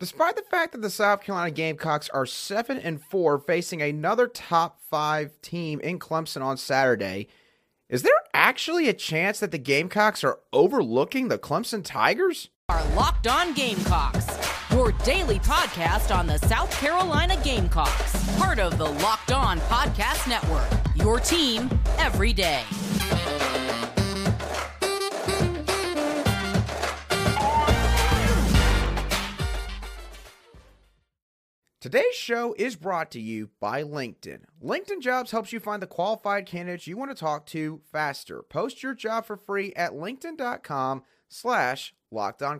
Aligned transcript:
Despite 0.00 0.34
the 0.34 0.42
fact 0.50 0.72
that 0.72 0.80
the 0.80 0.88
South 0.88 1.20
Carolina 1.20 1.50
Gamecocks 1.50 2.08
are 2.08 2.24
7 2.24 2.78
and 2.78 3.02
4 3.02 3.38
facing 3.38 3.82
another 3.82 4.26
top 4.26 4.80
5 4.88 5.42
team 5.42 5.78
in 5.80 5.98
Clemson 5.98 6.40
on 6.40 6.56
Saturday, 6.56 7.28
is 7.90 8.00
there 8.00 8.14
actually 8.32 8.88
a 8.88 8.94
chance 8.94 9.40
that 9.40 9.50
the 9.50 9.58
Gamecocks 9.58 10.24
are 10.24 10.38
overlooking 10.54 11.28
the 11.28 11.36
Clemson 11.36 11.84
Tigers? 11.84 12.48
Our 12.70 12.82
Locked 12.94 13.26
On 13.26 13.52
Gamecocks, 13.52 14.26
your 14.70 14.92
daily 15.04 15.38
podcast 15.40 16.16
on 16.16 16.26
the 16.26 16.38
South 16.38 16.70
Carolina 16.80 17.38
Gamecocks, 17.44 18.38
part 18.38 18.58
of 18.58 18.78
the 18.78 18.88
Locked 18.88 19.32
On 19.32 19.60
Podcast 19.60 20.26
Network. 20.26 20.66
Your 20.96 21.20
team 21.20 21.68
every 21.98 22.32
day. 22.32 22.62
Today's 31.80 32.14
show 32.14 32.54
is 32.58 32.76
brought 32.76 33.10
to 33.12 33.20
you 33.20 33.48
by 33.58 33.82
LinkedIn. 33.82 34.40
LinkedIn 34.62 35.00
Jobs 35.00 35.30
helps 35.30 35.50
you 35.50 35.58
find 35.60 35.80
the 35.80 35.86
qualified 35.86 36.44
candidates 36.44 36.86
you 36.86 36.94
want 36.94 37.10
to 37.10 37.14
talk 37.14 37.46
to 37.46 37.80
faster. 37.90 38.42
Post 38.42 38.82
your 38.82 38.92
job 38.92 39.24
for 39.24 39.34
free 39.34 39.72
at 39.74 39.92
linkedin.com 39.92 41.02
slash 41.30 41.94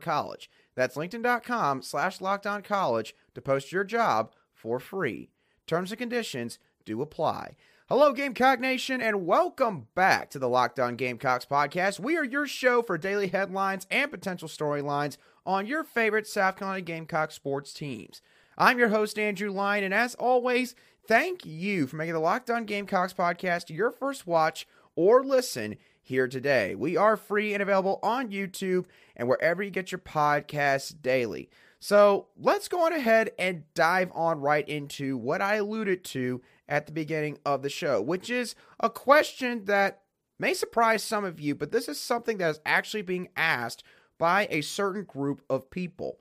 college. 0.00 0.50
That's 0.74 0.96
linkedin.com 0.96 1.82
slash 1.82 2.18
college 2.64 3.14
to 3.34 3.42
post 3.42 3.70
your 3.70 3.84
job 3.84 4.32
for 4.54 4.80
free. 4.80 5.28
Terms 5.66 5.92
and 5.92 5.98
conditions 5.98 6.58
do 6.86 7.02
apply. 7.02 7.56
Hello, 7.90 8.14
Gamecock 8.14 8.58
Nation, 8.58 9.02
and 9.02 9.26
welcome 9.26 9.88
back 9.94 10.30
to 10.30 10.38
the 10.38 10.48
Locked 10.48 10.80
On 10.80 10.96
Gamecocks 10.96 11.44
podcast. 11.44 12.00
We 12.00 12.16
are 12.16 12.24
your 12.24 12.46
show 12.46 12.80
for 12.80 12.96
daily 12.96 13.26
headlines 13.26 13.86
and 13.90 14.10
potential 14.10 14.48
storylines 14.48 15.18
on 15.44 15.66
your 15.66 15.84
favorite 15.84 16.26
South 16.26 16.56
Carolina 16.56 16.80
Gamecock 16.80 17.32
sports 17.32 17.74
teams. 17.74 18.22
I'm 18.60 18.78
your 18.78 18.90
host, 18.90 19.18
Andrew 19.18 19.50
Line, 19.50 19.84
and 19.84 19.94
as 19.94 20.14
always, 20.16 20.74
thank 21.08 21.46
you 21.46 21.86
for 21.86 21.96
making 21.96 22.12
the 22.12 22.20
Locked 22.20 22.50
On 22.50 22.66
Gamecocks 22.66 23.14
podcast 23.14 23.74
your 23.74 23.90
first 23.90 24.26
watch 24.26 24.68
or 24.94 25.24
listen 25.24 25.76
here 26.02 26.28
today. 26.28 26.74
We 26.74 26.94
are 26.94 27.16
free 27.16 27.54
and 27.54 27.62
available 27.62 27.98
on 28.02 28.30
YouTube 28.30 28.84
and 29.16 29.26
wherever 29.26 29.62
you 29.62 29.70
get 29.70 29.90
your 29.90 30.00
podcasts 30.00 30.94
daily. 31.00 31.48
So 31.78 32.26
let's 32.36 32.68
go 32.68 32.84
on 32.84 32.92
ahead 32.92 33.30
and 33.38 33.64
dive 33.72 34.10
on 34.14 34.40
right 34.40 34.68
into 34.68 35.16
what 35.16 35.40
I 35.40 35.54
alluded 35.54 36.04
to 36.04 36.42
at 36.68 36.84
the 36.84 36.92
beginning 36.92 37.38
of 37.46 37.62
the 37.62 37.70
show, 37.70 38.02
which 38.02 38.28
is 38.28 38.54
a 38.78 38.90
question 38.90 39.64
that 39.64 40.02
may 40.38 40.52
surprise 40.52 41.02
some 41.02 41.24
of 41.24 41.40
you, 41.40 41.54
but 41.54 41.72
this 41.72 41.88
is 41.88 41.98
something 41.98 42.36
that 42.36 42.50
is 42.50 42.60
actually 42.66 43.00
being 43.00 43.30
asked 43.38 43.84
by 44.18 44.48
a 44.50 44.60
certain 44.60 45.04
group 45.04 45.40
of 45.48 45.70
people. 45.70 46.18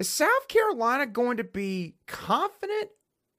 Is 0.00 0.08
South 0.08 0.48
Carolina 0.48 1.04
going 1.04 1.36
to 1.36 1.44
be 1.44 1.96
confident 2.06 2.88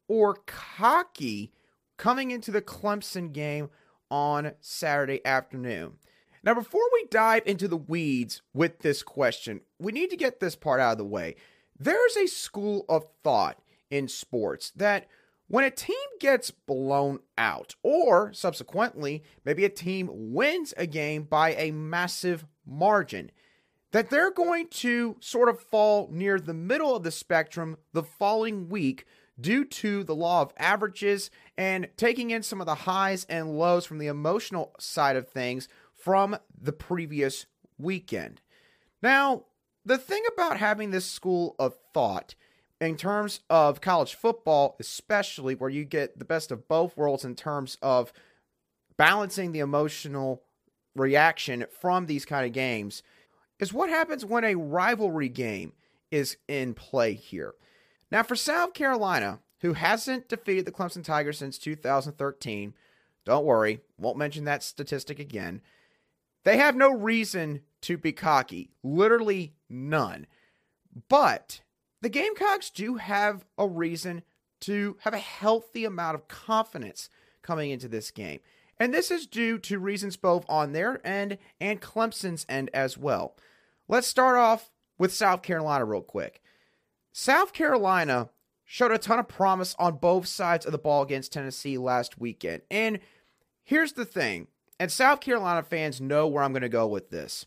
or 0.08 0.36
cocky 0.45 1.52
coming 1.98 2.30
into 2.30 2.52
the 2.52 2.62
Clemson 2.62 3.34
game 3.34 3.72
on 4.12 4.52
Saturday 4.59 5.26
afternoon? 5.26 5.94
Now, 6.44 6.54
before 6.54 6.84
we 6.94 7.08
dive 7.09 7.42
into 7.48 7.67
the 7.67 7.78
weeds 7.78 8.44
with 8.54 8.78
this 8.82 9.02
question, 9.02 9.62
we 9.80 9.92
need 9.92 10.12
to 10.12 10.16
get 10.16 10.39
this 10.39 10.56
part 10.56 10.80
out 10.80 10.92
of 10.92 10.98
the 11.00 11.04
way. 11.04 11.36
There's 11.80 12.16
a 12.16 12.28
school 12.28 12.86
of 12.88 13.08
thought 13.23 13.59
in 13.89 14.08
sports 14.08 14.70
that 14.76 15.08
when 15.48 15.64
a 15.64 15.72
team 15.72 15.98
gets 16.20 16.52
blown 16.52 17.22
out, 17.39 17.73
or 17.82 18.34
subsequently, 18.34 19.23
maybe 19.44 19.66
a 19.66 19.70
team 19.70 20.12
wins 20.12 20.76
a 20.78 20.86
game 20.86 21.23
by 21.23 21.56
a 21.56 21.72
massive 21.72 22.45
margin, 22.67 23.32
that 23.92 24.09
they're 24.09 24.31
going 24.31 24.67
to 24.67 25.17
sort 25.20 25.50
of 25.50 25.59
fall 25.59 26.09
near 26.11 26.39
the 26.39 26.53
middle 26.53 26.95
of 26.95 27.03
the 27.03 27.11
spectrum 27.11 27.78
the 27.94 28.03
following 28.03 28.70
week 28.70 29.06
due 29.39 29.66
to 29.66 30.03
the 30.03 30.16
law 30.16 30.42
of 30.42 30.53
averages 30.58 31.30
and 31.58 31.89
taking 31.98 32.31
in 32.31 32.44
some 32.44 32.61
of 32.61 32.67
the 32.67 32.75
highs 32.75 33.25
and 33.30 33.58
lows 33.58 33.86
from 33.86 33.98
the 33.98 34.08
emotional 34.08 34.73
side 34.80 35.15
of 35.15 35.27
things 35.27 35.67
from 35.93 36.38
the 36.60 36.71
previous 36.71 37.45
weekend. 37.77 38.42
Now, 39.02 39.45
the 39.83 39.98
thing 39.98 40.21
about 40.32 40.58
having 40.58 40.92
this 40.92 41.05
school 41.05 41.55
of 41.58 41.76
thought 41.94 42.36
in 42.80 42.98
terms 42.98 43.42
of 43.49 43.82
college 43.82 44.15
football, 44.15 44.76
especially 44.80 45.55
where 45.55 45.70
you 45.70 45.86
get 45.86 46.17
the 46.17 46.26
best 46.26 46.52
of 46.52 46.67
both 46.67 46.95
worlds 46.95 47.26
in 47.26 47.36
terms 47.36 47.77
of 47.82 48.14
balancing 48.98 49.52
the 49.52 49.60
emotional 49.60 50.44
reaction 50.95 51.65
from 51.80 52.05
these 52.05 52.26
kind 52.26 52.45
of 52.45 52.54
games 52.54 53.02
is 53.61 53.72
what 53.72 53.89
happens 53.89 54.26
when 54.26 54.44
a 54.44 54.55
rivalry 54.55 55.30
game 55.30 55.72
is 56.10 56.36
in 56.49 56.73
play 56.73 57.14
here. 57.14 57.54
Now, 58.11 58.23
for 58.23 58.36
South 58.36 58.73
Carolina, 58.73 59.39
who 59.61 59.73
hasn't 59.73 60.27
defeated 60.27 60.66
the 60.66 60.72
Clemson 60.72 61.04
Tigers 61.04 61.38
since 61.38 61.58
2013, 61.58 62.73
don't 63.23 63.45
worry, 63.45 63.80
won't 63.98 64.17
mention 64.17 64.44
that 64.45 64.64
statistic 64.64 65.20
again. 65.20 65.61
They 66.44 66.58
have 66.58 66.76
no 66.76 66.92
reason 66.92 67.61
to 67.82 67.98
be 67.98 68.11
cocky, 68.11 68.71
literally 68.83 69.54
none. 69.70 70.26
But 71.08 71.61
the 72.02 72.10
Gamecocks 72.10 72.71
do 72.71 72.95
have 72.95 73.45
a 73.58 73.67
reason 73.67 74.23
to 74.61 74.98
have 75.02 75.14
a 75.14 75.20
healthy 75.20 75.86
amount 75.86 76.16
of 76.16 76.27
confidence 76.27 77.10
coming 77.44 77.70
into 77.70 77.88
this 77.88 78.11
game. 78.11 78.39
And 78.80 78.92
this 78.92 79.11
is 79.11 79.27
due 79.27 79.60
to 79.60 79.77
reasons 79.77 80.17
both 80.17 80.44
on 80.50 80.71
their 80.71 81.05
end 81.05 81.38
and 81.60 81.80
Clemson's 81.80 82.48
end 82.50 82.71
as 82.73 82.98
well. 82.98 83.36
Let's 83.91 84.07
start 84.07 84.37
off 84.37 84.71
with 84.97 85.13
South 85.13 85.41
Carolina 85.41 85.83
real 85.83 86.02
quick. 86.02 86.41
South 87.11 87.52
Carolina 87.52 88.29
showed 88.63 88.93
a 88.93 88.97
ton 88.97 89.19
of 89.19 89.27
promise 89.27 89.75
on 89.77 89.97
both 89.97 90.27
sides 90.27 90.65
of 90.65 90.71
the 90.71 90.77
ball 90.77 91.02
against 91.02 91.33
Tennessee 91.33 91.77
last 91.77 92.17
weekend. 92.17 92.61
And 92.71 92.99
here's 93.65 93.91
the 93.91 94.05
thing, 94.05 94.47
and 94.79 94.89
South 94.89 95.19
Carolina 95.19 95.61
fans 95.61 95.99
know 95.99 96.25
where 96.25 96.41
I'm 96.41 96.53
going 96.53 96.61
to 96.61 96.69
go 96.69 96.87
with 96.87 97.09
this. 97.09 97.45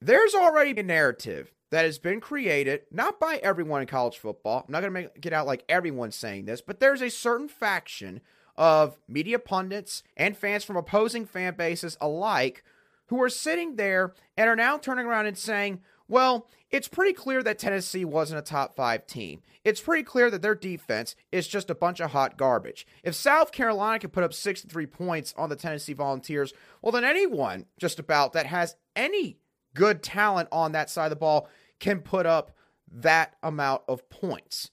There's 0.00 0.34
already 0.34 0.70
a 0.80 0.82
narrative 0.82 1.52
that 1.68 1.84
has 1.84 1.98
been 1.98 2.22
created, 2.22 2.84
not 2.90 3.20
by 3.20 3.36
everyone 3.42 3.82
in 3.82 3.88
college 3.88 4.16
football. 4.16 4.64
I'm 4.66 4.72
not 4.72 4.80
going 4.80 4.94
to 4.94 5.00
make 5.00 5.26
it 5.26 5.34
out 5.34 5.46
like 5.46 5.66
everyone's 5.68 6.16
saying 6.16 6.46
this, 6.46 6.62
but 6.62 6.80
there's 6.80 7.02
a 7.02 7.10
certain 7.10 7.46
faction 7.46 8.22
of 8.56 8.98
media 9.06 9.38
pundits 9.38 10.02
and 10.16 10.34
fans 10.34 10.64
from 10.64 10.78
opposing 10.78 11.26
fan 11.26 11.56
bases 11.56 11.98
alike 12.00 12.64
who 13.08 13.22
are 13.22 13.28
sitting 13.28 13.76
there 13.76 14.12
and 14.36 14.48
are 14.48 14.56
now 14.56 14.78
turning 14.78 15.06
around 15.06 15.26
and 15.26 15.36
saying, 15.36 15.80
well, 16.06 16.48
it's 16.70 16.88
pretty 16.88 17.12
clear 17.12 17.42
that 17.42 17.58
Tennessee 17.58 18.04
wasn't 18.04 18.38
a 18.38 18.42
top 18.42 18.74
five 18.74 19.06
team. 19.06 19.42
It's 19.64 19.80
pretty 19.80 20.02
clear 20.02 20.30
that 20.30 20.42
their 20.42 20.54
defense 20.54 21.14
is 21.30 21.48
just 21.48 21.70
a 21.70 21.74
bunch 21.74 22.00
of 22.00 22.12
hot 22.12 22.38
garbage. 22.38 22.86
If 23.02 23.14
South 23.14 23.52
Carolina 23.52 23.98
can 23.98 24.10
put 24.10 24.24
up 24.24 24.32
63 24.32 24.86
points 24.86 25.34
on 25.36 25.48
the 25.48 25.56
Tennessee 25.56 25.92
Volunteers, 25.92 26.52
well, 26.80 26.92
then 26.92 27.04
anyone 27.04 27.66
just 27.78 27.98
about 27.98 28.32
that 28.32 28.46
has 28.46 28.76
any 28.96 29.38
good 29.74 30.02
talent 30.02 30.48
on 30.50 30.72
that 30.72 30.90
side 30.90 31.06
of 31.06 31.10
the 31.10 31.16
ball 31.16 31.48
can 31.80 32.00
put 32.00 32.26
up 32.26 32.52
that 32.90 33.36
amount 33.42 33.82
of 33.88 34.08
points. 34.08 34.70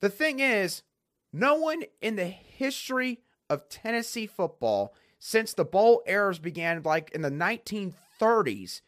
The 0.00 0.10
thing 0.10 0.40
is, 0.40 0.82
no 1.32 1.54
one 1.54 1.82
in 2.00 2.16
the 2.16 2.26
history 2.26 3.20
of 3.50 3.68
Tennessee 3.68 4.26
football 4.26 4.94
since 5.26 5.54
the 5.54 5.64
bowl 5.64 6.02
eras 6.06 6.38
began 6.38 6.82
like 6.82 7.10
in 7.12 7.22
the 7.22 7.30
1930s 7.30 8.82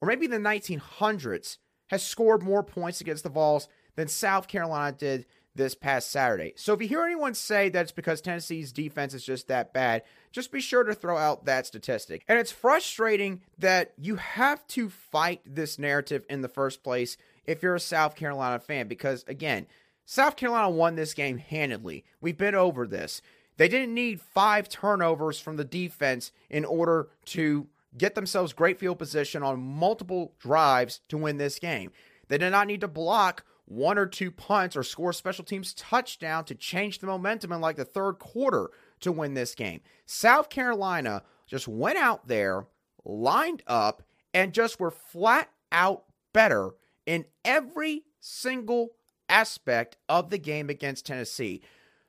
or 0.00 0.06
maybe 0.06 0.28
the 0.28 0.36
1900s 0.36 1.58
has 1.88 2.06
scored 2.06 2.44
more 2.44 2.62
points 2.62 3.00
against 3.00 3.24
the 3.24 3.28
Vols 3.28 3.66
than 3.96 4.06
South 4.06 4.46
Carolina 4.46 4.96
did 4.96 5.26
this 5.52 5.74
past 5.74 6.12
Saturday. 6.12 6.52
So 6.54 6.74
if 6.74 6.80
you 6.80 6.86
hear 6.86 7.02
anyone 7.04 7.34
say 7.34 7.70
that 7.70 7.82
it's 7.82 7.90
because 7.90 8.20
Tennessee's 8.20 8.70
defense 8.70 9.14
is 9.14 9.24
just 9.24 9.48
that 9.48 9.72
bad, 9.72 10.04
just 10.30 10.52
be 10.52 10.60
sure 10.60 10.84
to 10.84 10.94
throw 10.94 11.18
out 11.18 11.44
that 11.46 11.66
statistic. 11.66 12.22
And 12.28 12.38
it's 12.38 12.52
frustrating 12.52 13.40
that 13.58 13.94
you 13.98 14.14
have 14.14 14.64
to 14.68 14.88
fight 14.88 15.40
this 15.44 15.76
narrative 15.76 16.24
in 16.30 16.42
the 16.42 16.48
first 16.48 16.84
place 16.84 17.16
if 17.46 17.64
you're 17.64 17.74
a 17.74 17.80
South 17.80 18.14
Carolina 18.14 18.60
fan 18.60 18.86
because 18.86 19.24
again, 19.26 19.66
South 20.06 20.36
Carolina 20.36 20.70
won 20.70 20.94
this 20.94 21.14
game 21.14 21.38
handedly. 21.38 22.04
We've 22.20 22.38
been 22.38 22.54
over 22.54 22.86
this. 22.86 23.20
They 23.56 23.68
didn't 23.68 23.94
need 23.94 24.20
five 24.20 24.68
turnovers 24.68 25.38
from 25.38 25.56
the 25.56 25.64
defense 25.64 26.32
in 26.50 26.64
order 26.64 27.08
to 27.26 27.68
get 27.96 28.14
themselves 28.14 28.52
great 28.52 28.78
field 28.78 28.98
position 28.98 29.42
on 29.42 29.60
multiple 29.60 30.34
drives 30.38 31.00
to 31.08 31.18
win 31.18 31.36
this 31.36 31.58
game. 31.58 31.92
They 32.28 32.38
did 32.38 32.50
not 32.50 32.66
need 32.66 32.80
to 32.80 32.88
block 32.88 33.44
one 33.66 33.98
or 33.98 34.06
two 34.06 34.30
punts 34.30 34.76
or 34.76 34.82
score 34.82 35.12
special 35.12 35.44
teams 35.44 35.72
touchdown 35.74 36.44
to 36.44 36.54
change 36.54 36.98
the 36.98 37.06
momentum 37.06 37.52
in 37.52 37.60
like 37.60 37.76
the 37.76 37.84
third 37.84 38.18
quarter 38.18 38.70
to 39.00 39.12
win 39.12 39.34
this 39.34 39.54
game. 39.54 39.80
South 40.06 40.50
Carolina 40.50 41.22
just 41.46 41.68
went 41.68 41.98
out 41.98 42.26
there, 42.26 42.66
lined 43.04 43.62
up, 43.66 44.02
and 44.32 44.52
just 44.52 44.80
were 44.80 44.90
flat 44.90 45.48
out 45.70 46.04
better 46.32 46.72
in 47.06 47.24
every 47.44 48.02
single 48.20 48.90
aspect 49.28 49.96
of 50.08 50.30
the 50.30 50.38
game 50.38 50.68
against 50.68 51.06
Tennessee. 51.06 51.62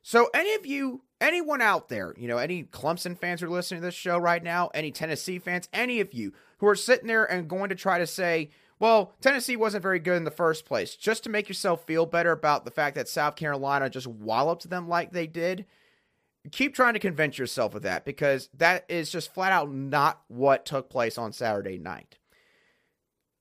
So, 0.07 0.29
any 0.35 0.53
of 0.53 0.67
you 0.67 1.01
anyone 1.19 1.63
out 1.63 1.89
there, 1.89 2.13
you 2.15 2.27
know, 2.27 2.37
any 2.37 2.63
Clemson 2.63 3.17
fans 3.17 3.41
who 3.41 3.47
are 3.47 3.49
listening 3.49 3.81
to 3.81 3.87
this 3.87 3.95
show 3.95 4.19
right 4.19 4.43
now, 4.43 4.69
any 4.75 4.91
Tennessee 4.91 5.39
fans, 5.39 5.67
any 5.73 5.99
of 5.99 6.13
you 6.13 6.31
who 6.59 6.67
are 6.67 6.75
sitting 6.75 7.07
there 7.07 7.25
and 7.25 7.49
going 7.49 7.69
to 7.69 7.75
try 7.75 7.97
to 7.97 8.05
say, 8.05 8.51
Well, 8.79 9.13
Tennessee 9.19 9.55
wasn't 9.55 9.81
very 9.81 9.97
good 9.97 10.17
in 10.17 10.23
the 10.23 10.29
first 10.29 10.63
place. 10.63 10.95
Just 10.95 11.23
to 11.23 11.31
make 11.31 11.47
yourself 11.47 11.87
feel 11.87 12.05
better 12.05 12.31
about 12.31 12.65
the 12.65 12.71
fact 12.71 12.93
that 12.97 13.09
South 13.09 13.35
Carolina 13.35 13.89
just 13.89 14.05
walloped 14.05 14.69
them 14.69 14.87
like 14.87 15.11
they 15.11 15.25
did, 15.25 15.65
keep 16.51 16.75
trying 16.75 16.93
to 16.93 16.99
convince 16.99 17.39
yourself 17.39 17.73
of 17.73 17.81
that 17.81 18.05
because 18.05 18.47
that 18.53 18.85
is 18.87 19.09
just 19.09 19.33
flat 19.33 19.51
out 19.51 19.73
not 19.73 20.21
what 20.27 20.67
took 20.67 20.87
place 20.87 21.17
on 21.17 21.33
Saturday 21.33 21.79
night. 21.79 22.19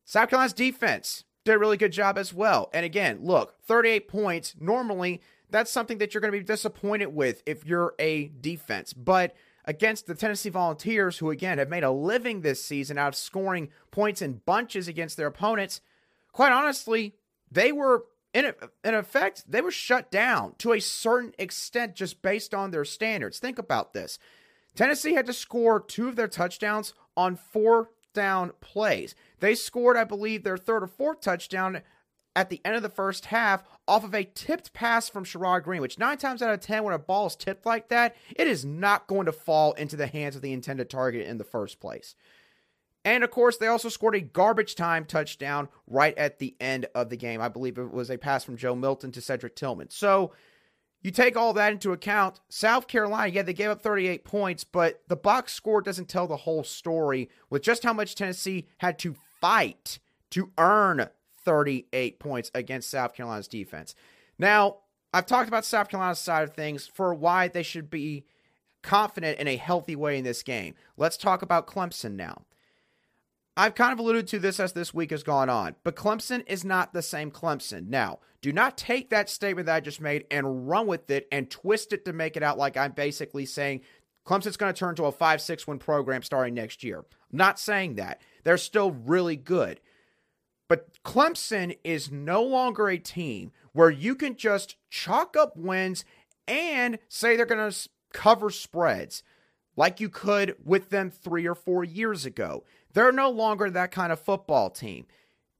South 0.07 0.31
Carolina's 0.31 0.55
defense 0.55 1.25
did 1.45 1.57
a 1.57 1.59
really 1.59 1.77
good 1.77 1.93
job 1.93 2.17
as 2.17 2.33
well. 2.33 2.71
And 2.73 2.87
again, 2.87 3.19
look, 3.21 3.55
38 3.67 4.09
points. 4.09 4.55
Normally, 4.59 5.21
that's 5.55 5.71
something 5.71 5.99
that 5.99 6.13
you're 6.13 6.21
going 6.21 6.33
to 6.33 6.39
be 6.39 6.45
disappointed 6.45 7.15
with 7.15 7.41
if 7.47 7.65
you're 7.65 7.95
a 8.01 8.27
defense. 8.41 8.93
But 8.93 9.37
against 9.65 10.07
the 10.07 10.17
Tennessee 10.17 10.49
Volunteers, 10.49 11.19
who 11.19 11.31
again 11.31 11.59
have 11.59 11.69
made 11.69 11.85
a 11.85 11.93
living 11.93 12.41
this 12.41 12.61
season 12.61 12.99
out 12.99 13.09
of 13.09 13.15
scoring 13.15 13.69
points 13.93 14.21
in 14.21 14.41
bunches 14.45 14.89
against 14.89 15.17
their 15.17 15.29
opponents, 15.29 15.81
quite 16.33 16.51
honestly, 16.51 17.15
they 17.53 17.71
were 17.71 18.05
in, 18.33 18.53
in 18.83 18.95
effect, 18.95 19.45
they 19.47 19.61
were 19.61 19.71
shut 19.71 20.11
down 20.11 20.57
to 20.59 20.73
a 20.73 20.81
certain 20.81 21.33
extent 21.39 21.95
just 21.95 22.21
based 22.21 22.53
on 22.53 22.73
their 22.73 22.85
standards. 22.85 23.39
Think 23.39 23.61
about 23.61 23.93
this. 23.93 24.19
Tennessee 24.75 25.15
had 25.15 25.27
to 25.27 25.33
score 25.33 25.79
two 25.79 26.09
of 26.09 26.17
their 26.17 26.27
touchdowns 26.27 26.95
on 27.17 27.37
four 27.37 27.91
down 28.13 28.51
plays. 28.61 29.15
They 29.39 29.55
scored, 29.55 29.97
I 29.97 30.03
believe, 30.03 30.43
their 30.43 30.57
third 30.57 30.83
or 30.83 30.89
fourth 30.89 31.21
touchdown 31.21 31.83
at 32.37 32.51
the 32.51 32.61
end 32.65 32.77
of 32.77 32.83
the 32.83 32.89
first 32.89 33.27
half 33.27 33.63
off 33.87 34.05
of 34.05 34.15
a 34.15 34.25
tipped 34.25 34.73
pass 34.73 35.09
from 35.09 35.25
Sherrod 35.25 35.63
Greene, 35.63 35.81
which 35.81 35.99
nine 35.99 36.19
times 36.19 36.43
out 36.43 36.53
of 36.53 36.61
ten, 36.61 36.85
when 36.85 36.95
a 36.95 36.99
ball 36.99 37.27
is 37.27 37.37
tipped 37.37 37.67
like 37.67 37.89
that, 37.89 38.17
it 38.35 38.47
is 38.47 38.65
not 38.65 39.07
going 39.07 39.27
to 39.27 39.33
fall 39.33 39.73
into 39.75 39.97
the 39.97 40.07
hands 40.07 40.37
of 40.37 40.43
the 40.43 40.53
intended 40.53 40.91
target 40.91 41.27
in 41.27 41.39
the 41.39 41.45
first 41.45 41.81
place. 41.81 42.15
And 43.05 43.23
of 43.23 43.31
course, 43.31 43.59
they 43.59 43.67
also 43.67 43.91
scored 43.91 44.15
a 44.15 44.21
garbage 44.21 44.75
time 44.75 45.05
touchdown 45.05 45.69
right 45.87 46.17
at 46.17 46.39
the 46.39 46.57
end 46.59 46.87
of 46.95 47.11
the 47.11 47.17
game. 47.17 47.41
I 47.41 47.49
believe 47.49 47.79
it 47.79 47.93
was 47.93 48.11
a 48.11 48.17
pass 48.17 48.45
from 48.45 48.57
Joe 48.57 48.75
Milton 48.75 49.13
to 49.13 49.21
Cedric 49.21 49.55
Tillman. 49.55 49.91
So 49.91 50.33
you 51.03 51.11
take 51.11 51.37
all 51.37 51.53
that 51.53 51.73
into 51.73 51.93
account. 51.93 52.41
South 52.49 52.89
Carolina, 52.89 53.31
yeah, 53.31 53.43
they 53.43 53.53
gave 53.53 53.69
up 53.69 53.83
38 53.83 54.25
points, 54.25 54.65
but 54.65 55.03
the 55.07 55.17
box 55.17 55.53
score 55.53 55.83
doesn't 55.83 56.09
tell 56.09 56.27
the 56.27 56.39
whole 56.39 56.65
story 56.65 57.29
with 57.51 57.63
just 57.63 57.83
how 57.83 57.93
much 57.93 58.15
Tennessee 58.15 58.69
had 58.79 58.99
to 59.01 59.15
fight 59.39 59.99
to 60.31 60.51
earn 60.57 61.09
38 61.45 62.19
points 62.19 62.51
against 62.55 62.91
South 62.91 63.15
Carolina's 63.15 63.49
defense. 63.49 63.95
Now, 64.39 64.79
I've 65.13 65.27
talked 65.27 65.49
about 65.49 65.65
South 65.65 65.89
Carolina's 65.89 66.19
side 66.19 66.43
of 66.43 66.55
things 66.55 66.87
for 66.87 67.15
why 67.15 67.49
they 67.49 67.63
should 67.63 67.89
be 67.89 68.25
confident 68.83 69.39
in 69.39 69.49
a 69.49 69.57
healthy 69.57 69.97
way 69.97 70.19
in 70.19 70.25
this 70.25 70.43
game. 70.43 70.75
Let's 70.97 71.17
talk 71.17 71.43
about 71.43 71.67
Clemson 71.67 72.17
now. 72.17 72.43
I've 73.57 73.77
kind 73.77 73.93
of 73.93 74.01
alluded 74.01 74.27
to 74.29 74.41
this 74.41 74.59
as 74.59 74.73
this 74.73 74.93
week 74.93 75.13
has 75.13 75.23
gone 75.23 75.49
on, 75.49 75.77
but 75.85 75.95
Clemson 75.95 76.43
is 76.49 76.65
not 76.65 76.93
the 76.93 77.03
same 77.03 77.31
Clemson. 77.31 77.87
Now, 77.87 78.19
do 78.43 78.53
not 78.53 78.77
take 78.77 79.11
that 79.11 79.31
statement 79.31 79.67
that 79.67 79.77
I 79.77 79.81
just 79.81 80.01
made 80.01 80.27
and 80.31 80.69
run 80.69 80.89
with 80.89 81.09
it 81.11 81.29
and 81.31 81.49
twist 81.49 81.93
it 81.93 82.05
to 82.05 82.13
make 82.13 82.37
it 82.37 82.43
out 82.43 82.59
like 82.59 82.77
I'm 82.77 82.93
basically 82.93 83.47
saying 83.47 83.83
Clemson's 84.27 84.57
going 84.57 84.75
to 84.75 84.79
turn 84.79 84.97
to 84.97 85.05
a 85.05 85.13
5 85.13 85.41
6 85.41 85.67
win 85.67 85.79
program 85.79 86.23
starting 86.23 86.55
next 86.55 86.83
year. 86.83 86.99
I'm 86.99 87.39
not 87.39 87.61
saying 87.61 87.95
that. 87.95 88.21
They're 88.43 88.59
still 88.59 88.91
really 88.91 89.37
good. 89.37 89.81
Clemson 91.05 91.77
is 91.85 92.11
no 92.11 92.43
longer 92.43 92.89
a 92.89 92.99
team 92.99 93.53
where 93.73 93.91
you 93.91 94.15
can 94.15 94.37
just 94.37 94.77
chalk 94.91 95.37
up 95.37 95.57
wins 95.57 96.05
and 96.49 96.99
say 97.09 97.37
they're 97.37 97.47
going 97.47 97.71
to 97.71 97.89
cover 98.13 98.51
spreads 98.51 99.23
like 99.77 100.01
you 100.01 100.09
could 100.09 100.57
with 100.65 100.91
them 100.91 101.11
three 101.11 101.47
or 101.47 101.55
four 101.55 101.85
years 101.85 102.25
ago. 102.25 102.65
They're 102.93 103.13
no 103.13 103.31
longer 103.31 103.71
that 103.71 103.91
kind 103.91 104.13
of 104.13 104.21
football 104.21 104.71
team. 104.71 105.07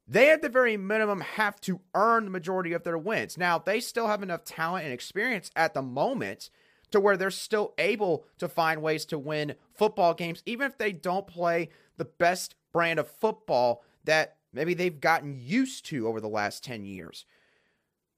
They, 0.07 0.29
at 0.29 0.41
the 0.41 0.49
very 0.49 0.77
minimum, 0.77 1.21
have 1.21 1.59
to 1.61 1.81
earn 1.93 2.25
the 2.25 2.31
majority 2.31 2.73
of 2.73 2.83
their 2.83 2.97
wins. 2.97 3.37
Now, 3.37 3.57
they 3.57 3.79
still 3.79 4.07
have 4.07 4.23
enough 4.23 4.43
talent 4.45 4.85
and 4.85 4.93
experience 4.93 5.49
at 5.55 5.73
the 5.73 5.81
moment 5.81 6.49
to 6.91 6.99
where 6.99 7.17
they're 7.17 7.31
still 7.31 7.73
able 7.77 8.25
to 8.37 8.47
find 8.47 8.81
ways 8.81 9.05
to 9.05 9.17
win 9.17 9.55
football 9.73 10.13
games, 10.13 10.43
even 10.45 10.67
if 10.67 10.77
they 10.77 10.91
don't 10.91 11.27
play 11.27 11.69
the 11.97 12.05
best 12.05 12.55
brand 12.71 12.99
of 12.99 13.09
football 13.09 13.83
that 14.05 14.37
maybe 14.55 14.73
they've 14.73 14.99
gotten 14.99 15.39
used 15.39 15.85
to 15.87 16.07
over 16.07 16.19
the 16.19 16.27
last 16.27 16.63
10 16.63 16.85
years. 16.85 17.25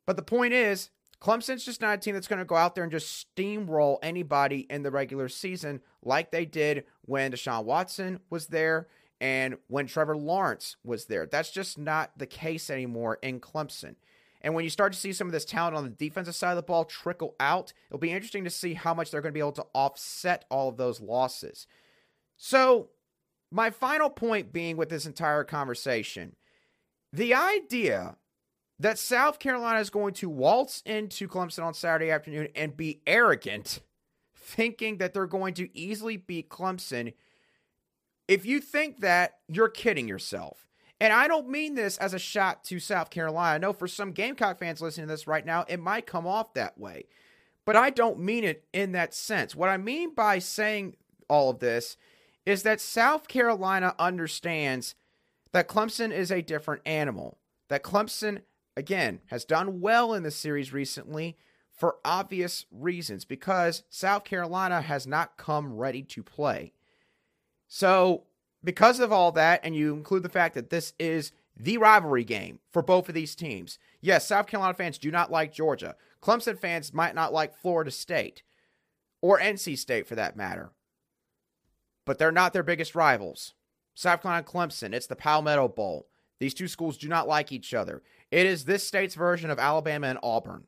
But 0.05 0.15
the 0.15 0.23
point 0.23 0.53
is, 0.53 0.89
Clemson's 1.19 1.65
just 1.65 1.81
not 1.81 1.95
a 1.95 1.97
team 1.97 2.13
that's 2.13 2.27
going 2.27 2.39
to 2.39 2.45
go 2.45 2.55
out 2.55 2.75
there 2.75 2.83
and 2.83 2.91
just 2.91 3.27
steamroll 3.35 3.97
anybody 4.03 4.67
in 4.69 4.83
the 4.83 4.91
regular 4.91 5.27
season 5.29 5.81
like 6.03 6.31
they 6.31 6.45
did 6.45 6.85
when 7.01 7.31
Deshaun 7.31 7.65
Watson 7.65 8.19
was 8.29 8.47
there 8.47 8.87
and 9.19 9.57
when 9.67 9.87
Trevor 9.87 10.15
Lawrence 10.15 10.77
was 10.83 11.05
there. 11.05 11.25
That's 11.25 11.51
just 11.51 11.77
not 11.77 12.11
the 12.17 12.27
case 12.27 12.69
anymore 12.69 13.17
in 13.21 13.39
Clemson. 13.39 13.95
And 14.41 14.53
when 14.53 14.63
you 14.63 14.69
start 14.69 14.93
to 14.93 14.99
see 14.99 15.11
some 15.11 15.27
of 15.27 15.33
this 15.33 15.45
talent 15.45 15.75
on 15.75 15.83
the 15.83 15.89
defensive 15.89 16.35
side 16.35 16.51
of 16.51 16.57
the 16.57 16.61
ball 16.61 16.85
trickle 16.85 17.35
out, 17.39 17.73
it'll 17.89 17.99
be 17.99 18.11
interesting 18.11 18.43
to 18.43 18.49
see 18.51 18.75
how 18.75 18.93
much 18.93 19.09
they're 19.09 19.21
going 19.21 19.33
to 19.33 19.37
be 19.37 19.39
able 19.39 19.51
to 19.53 19.65
offset 19.73 20.45
all 20.49 20.69
of 20.69 20.77
those 20.77 21.01
losses. 21.01 21.65
So, 22.37 22.89
my 23.51 23.69
final 23.69 24.09
point 24.09 24.51
being 24.51 24.77
with 24.77 24.89
this 24.89 25.05
entire 25.05 25.43
conversation 25.43 26.35
the 27.13 27.33
idea 27.33 28.17
that 28.79 28.99
South 28.99 29.39
Carolina 29.39 29.79
is 29.79 29.89
going 29.89 30.13
to 30.15 30.29
waltz 30.29 30.81
into 30.85 31.27
Clemson 31.27 31.63
on 31.63 31.73
Saturday 31.73 32.11
afternoon 32.11 32.49
and 32.55 32.77
be 32.77 33.01
arrogant, 33.07 33.79
thinking 34.35 34.97
that 34.97 35.13
they're 35.13 35.25
going 35.25 35.53
to 35.55 35.75
easily 35.77 36.17
beat 36.17 36.49
Clemson. 36.49 37.13
If 38.27 38.45
you 38.45 38.59
think 38.59 38.99
that, 38.99 39.39
you're 39.47 39.69
kidding 39.69 40.07
yourself. 40.07 40.67
And 40.99 41.13
I 41.13 41.27
don't 41.27 41.49
mean 41.49 41.75
this 41.75 41.97
as 41.97 42.13
a 42.13 42.19
shot 42.19 42.63
to 42.65 42.79
South 42.79 43.09
Carolina. 43.09 43.55
I 43.55 43.57
know 43.59 43.73
for 43.73 43.87
some 43.87 44.11
Gamecock 44.11 44.59
fans 44.59 44.81
listening 44.81 45.07
to 45.07 45.13
this 45.13 45.27
right 45.27 45.45
now, 45.45 45.65
it 45.67 45.79
might 45.79 46.07
come 46.07 46.27
off 46.27 46.53
that 46.53 46.77
way. 46.77 47.05
But 47.65 47.75
I 47.75 47.89
don't 47.89 48.19
mean 48.19 48.43
it 48.43 48.65
in 48.73 48.93
that 48.93 49.13
sense. 49.13 49.55
What 49.55 49.69
I 49.69 49.77
mean 49.77 50.13
by 50.13 50.39
saying 50.39 50.95
all 51.29 51.49
of 51.49 51.59
this 51.59 51.97
is 52.47 52.63
that 52.63 52.81
South 52.81 53.27
Carolina 53.27 53.93
understands 53.99 54.95
that 55.51 55.67
Clemson 55.67 56.11
is 56.11 56.31
a 56.31 56.41
different 56.41 56.81
animal. 56.85 57.37
That 57.69 57.83
Clemson 57.83 58.41
again, 58.77 59.19
has 59.27 59.43
done 59.43 59.81
well 59.81 60.13
in 60.13 60.21
the 60.21 60.31
series 60.31 60.71
recently 60.71 61.35
for 61.75 61.97
obvious 62.05 62.65
reasons 62.71 63.25
because 63.25 63.83
South 63.89 64.23
Carolina 64.23 64.81
has 64.81 65.07
not 65.07 65.35
come 65.35 65.75
ready 65.75 66.03
to 66.03 66.21
play. 66.21 66.71
So, 67.67 68.23
because 68.63 68.99
of 68.99 69.11
all 69.11 69.31
that, 69.33 69.61
and 69.63 69.75
you 69.75 69.93
include 69.93 70.23
the 70.23 70.29
fact 70.29 70.53
that 70.53 70.69
this 70.69 70.93
is 70.99 71.31
the 71.55 71.79
rivalry 71.79 72.23
game 72.23 72.59
for 72.71 72.83
both 72.83 73.09
of 73.09 73.15
these 73.15 73.35
teams, 73.35 73.79
yes, 73.99 74.27
South 74.27 74.45
Carolina 74.45 74.75
fans 74.75 74.99
do 74.99 75.09
not 75.09 75.31
like 75.31 75.51
Georgia. 75.51 75.95
Clemson 76.21 76.57
fans 76.57 76.93
might 76.93 77.15
not 77.15 77.33
like 77.33 77.57
Florida 77.57 77.91
State 77.91 78.43
or 79.21 79.39
NC 79.39 79.77
State 79.77 80.07
for 80.07 80.15
that 80.15 80.35
matter. 80.37 80.71
But 82.07 82.17
they're 82.17 82.31
not 82.31 82.53
their 82.53 82.63
biggest 82.63 82.95
rivals. 82.95 83.53
South 83.93 84.21
Carolina 84.21 84.45
and 84.45 84.47
Clemson, 84.47 84.93
it's 84.93 85.07
the 85.07 85.15
Palmetto 85.15 85.67
Bowl. 85.67 86.07
These 86.39 86.53
two 86.53 86.69
schools 86.69 86.97
do 86.97 87.09
not 87.09 87.27
like 87.27 87.51
each 87.51 87.73
other. 87.73 88.01
It 88.31 88.45
is 88.45 88.63
this 88.63 88.87
state's 88.87 89.13
version 89.13 89.49
of 89.49 89.59
Alabama 89.59 90.07
and 90.07 90.19
Auburn. 90.23 90.63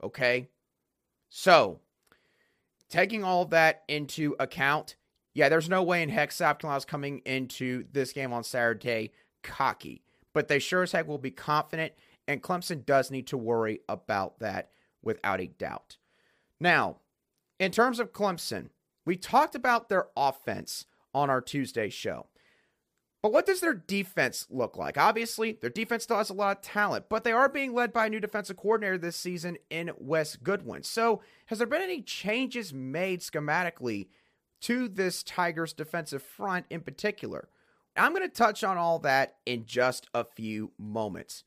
Okay? 0.00 0.48
So, 1.28 1.80
taking 2.88 3.24
all 3.24 3.42
of 3.42 3.50
that 3.50 3.82
into 3.88 4.36
account, 4.38 4.94
yeah, 5.34 5.48
there's 5.48 5.68
no 5.68 5.82
way 5.82 6.04
in 6.04 6.08
heck 6.08 6.30
South 6.30 6.60
Carolina's 6.60 6.84
coming 6.84 7.18
into 7.24 7.84
this 7.92 8.12
game 8.12 8.32
on 8.32 8.44
Saturday 8.44 9.10
cocky. 9.42 10.02
But 10.32 10.46
they 10.46 10.60
sure 10.60 10.84
as 10.84 10.92
heck 10.92 11.08
will 11.08 11.18
be 11.18 11.32
confident, 11.32 11.94
and 12.28 12.42
Clemson 12.42 12.86
does 12.86 13.10
need 13.10 13.26
to 13.28 13.36
worry 13.36 13.80
about 13.88 14.38
that 14.38 14.70
without 15.02 15.40
a 15.40 15.46
doubt. 15.46 15.96
Now, 16.60 16.98
in 17.58 17.72
terms 17.72 17.98
of 17.98 18.12
Clemson, 18.12 18.68
we 19.04 19.16
talked 19.16 19.54
about 19.54 19.88
their 19.88 20.08
offense 20.16 20.86
on 21.14 21.30
our 21.30 21.40
Tuesday 21.40 21.88
show. 21.88 22.26
But 23.22 23.32
what 23.32 23.44
does 23.44 23.60
their 23.60 23.74
defense 23.74 24.46
look 24.48 24.78
like? 24.78 24.96
Obviously, 24.96 25.58
their 25.60 25.68
defense 25.68 26.04
still 26.04 26.16
has 26.16 26.30
a 26.30 26.34
lot 26.34 26.56
of 26.56 26.62
talent, 26.62 27.06
but 27.10 27.22
they 27.22 27.32
are 27.32 27.50
being 27.50 27.74
led 27.74 27.92
by 27.92 28.06
a 28.06 28.10
new 28.10 28.20
defensive 28.20 28.56
coordinator 28.56 28.96
this 28.96 29.16
season 29.16 29.58
in 29.68 29.90
Wes 29.98 30.36
Goodwin. 30.36 30.84
So, 30.84 31.20
has 31.46 31.58
there 31.58 31.66
been 31.66 31.82
any 31.82 32.00
changes 32.00 32.72
made 32.72 33.20
schematically 33.20 34.08
to 34.62 34.88
this 34.88 35.22
Tigers 35.22 35.74
defensive 35.74 36.22
front 36.22 36.64
in 36.70 36.80
particular? 36.80 37.48
I'm 37.94 38.14
going 38.14 38.26
to 38.26 38.34
touch 38.34 38.64
on 38.64 38.78
all 38.78 38.98
that 39.00 39.36
in 39.44 39.66
just 39.66 40.06
a 40.14 40.24
few 40.24 40.72
moments. 40.78 41.44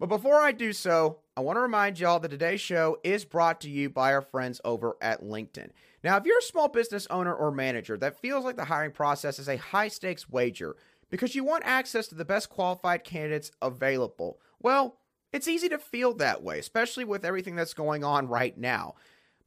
But 0.00 0.08
before 0.08 0.40
I 0.40 0.52
do 0.52 0.72
so, 0.72 1.18
I 1.36 1.40
want 1.40 1.56
to 1.56 1.62
remind 1.62 1.98
y'all 1.98 2.20
that 2.20 2.30
today's 2.30 2.60
show 2.60 2.98
is 3.02 3.24
brought 3.24 3.60
to 3.62 3.70
you 3.70 3.90
by 3.90 4.12
our 4.12 4.22
friends 4.22 4.60
over 4.64 4.96
at 5.00 5.20
LinkedIn. 5.20 5.70
Now, 6.04 6.16
if 6.16 6.26
you're 6.26 6.38
a 6.38 6.42
small 6.42 6.68
business 6.68 7.08
owner 7.10 7.34
or 7.34 7.50
manager 7.50 7.96
that 7.96 8.20
feels 8.20 8.44
like 8.44 8.54
the 8.54 8.66
hiring 8.66 8.92
process 8.92 9.40
is 9.40 9.48
a 9.48 9.56
high 9.56 9.88
stakes 9.88 10.30
wager, 10.30 10.76
because 11.10 11.34
you 11.34 11.42
want 11.42 11.64
access 11.66 12.06
to 12.08 12.14
the 12.14 12.24
best 12.24 12.50
qualified 12.50 13.02
candidates 13.02 13.50
available. 13.60 14.38
Well, 14.60 14.98
it's 15.32 15.48
easy 15.48 15.68
to 15.70 15.78
feel 15.78 16.14
that 16.14 16.44
way, 16.44 16.60
especially 16.60 17.04
with 17.04 17.24
everything 17.24 17.56
that's 17.56 17.74
going 17.74 18.04
on 18.04 18.28
right 18.28 18.56
now. 18.56 18.94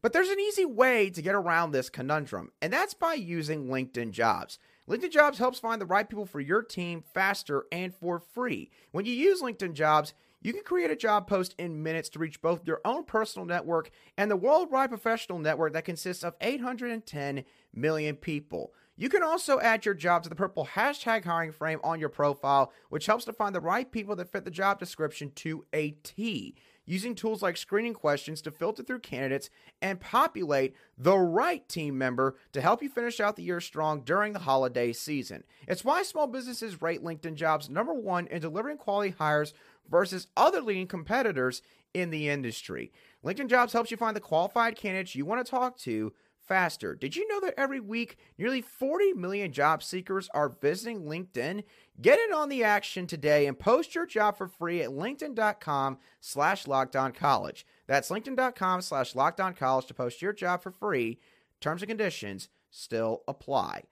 But 0.02 0.12
there's 0.12 0.30
an 0.30 0.42
easy 0.42 0.66
way 0.66 1.10
to 1.10 1.22
get 1.22 1.36
around 1.36 1.72
this 1.72 1.90
conundrum, 1.90 2.52
and 2.62 2.74
that's 2.74 2.96
by 2.96 3.14
using 3.14 3.68
LinkedIn 3.68 4.12
Jobs. 4.12 4.60
LinkedIn 4.90 5.12
Jobs 5.12 5.38
helps 5.38 5.60
find 5.60 5.80
the 5.80 5.86
right 5.86 6.08
people 6.08 6.26
for 6.26 6.42
your 6.42 6.64
team 6.64 7.02
faster 7.14 7.66
and 7.72 7.96
for 7.96 8.20
free. 8.20 8.72
When 8.92 9.06
you 9.06 9.14
use 9.14 9.42
LinkedIn 9.42 9.74
Jobs, 9.74 10.14
you 10.42 10.54
can 10.54 10.64
create 10.64 10.92
a 10.92 10.96
job 10.96 11.28
post 11.28 11.56
in 11.58 11.84
minutes 11.84 12.10
to 12.10 12.20
reach 12.20 12.42
both 12.42 12.66
your 12.66 12.82
own 12.86 13.04
personal 13.04 13.46
network 13.46 13.90
and 14.18 14.30
the 14.30 14.38
worldwide 14.38 14.90
professional 14.90 15.40
network 15.40 15.74
that 15.74 15.86
consists 15.86 16.24
of 16.24 16.36
810 16.42 17.44
million 17.74 18.16
people. 18.16 18.74
You 19.00 19.10
can 19.10 19.22
also 19.22 19.60
add 19.60 19.86
your 19.86 19.94
job 19.94 20.24
to 20.24 20.30
the 20.30 20.36
purple 20.36 20.66
hashtag 20.66 21.24
hiring 21.24 21.52
frame 21.52 21.80
on 21.84 22.00
your 22.00 22.10
profile, 22.10 22.72
which 22.90 23.06
helps 23.06 23.26
to 23.26 23.34
find 23.34 23.54
the 23.54 23.62
right 23.62 23.92
people 23.92 24.16
that 24.16 24.32
fit 24.32 24.44
the 24.44 24.52
job 24.52 24.80
description 24.80 25.32
to 25.36 25.66
a 25.74 25.92
T 26.04 26.56
using 26.88 27.14
tools 27.14 27.44
like 27.44 27.58
screening 27.58 27.94
questions 27.94 28.42
to 28.42 28.50
filter 28.50 28.82
through 28.82 29.00
candidates 29.00 29.52
and 29.82 30.00
populate 30.00 30.74
the 30.98 31.16
right 31.16 31.68
team 31.70 31.98
member 31.98 32.38
to 32.54 32.62
help 32.62 32.82
you 32.82 32.90
finish 32.90 33.20
out 33.20 33.36
the 33.36 33.44
year 33.44 33.62
strong 33.62 34.02
during 34.02 34.34
the 34.34 34.40
holiday 34.40 34.92
season. 34.92 35.44
It's 35.68 35.84
why 35.84 36.02
small 36.02 36.26
businesses 36.26 36.82
rate 36.82 37.04
LinkedIn 37.04 37.36
jobs 37.36 37.70
number 37.70 37.94
one 37.94 38.26
in 38.28 38.42
delivering 38.42 38.78
quality 38.78 39.14
hires 39.20 39.54
versus 39.90 40.28
other 40.36 40.62
leading 40.62 40.88
competitors 40.88 41.62
in 41.94 42.10
the 42.10 42.30
industry. 42.30 42.92
LinkedIn 43.26 43.50
Jobs 43.50 43.74
helps 43.74 43.92
you 43.92 43.98
find 43.98 44.16
the 44.16 44.22
qualified 44.22 44.76
candidates 44.76 45.16
you 45.16 45.26
want 45.26 45.46
to 45.46 45.50
talk 45.50 45.78
to 45.80 46.14
faster. 46.48 46.96
Did 46.96 47.16
you 47.16 47.28
know 47.28 47.40
that 47.42 47.54
every 47.58 47.80
week 47.80 48.18
nearly 48.38 48.62
40 48.62 49.14
million 49.14 49.52
job 49.52 49.84
seekers 49.84 50.30
are 50.34 50.50
visiting 50.50 51.04
LinkedIn? 51.04 51.64
Get 52.02 52.20
in 52.20 52.34
on 52.34 52.50
the 52.50 52.64
action 52.64 53.06
today 53.06 53.48
and 53.48 53.58
post 53.60 53.94
your 53.94 54.06
job 54.06 54.38
for 54.38 54.48
free 54.48 54.82
at 54.82 54.90
linkedin.com 54.90 55.98
slash 56.22 56.66
college. 56.66 57.66
That's 57.88 58.10
linkedin.com 58.10 58.82
slash 58.82 59.14
college 59.14 59.86
to 59.88 59.94
post 59.94 60.22
your 60.22 60.34
job 60.34 60.64
for 60.64 60.72
free. 60.72 61.20
Terms 61.60 61.82
and 61.82 61.90
conditions 61.90 62.50
still 62.70 63.24
apply. 63.28 63.84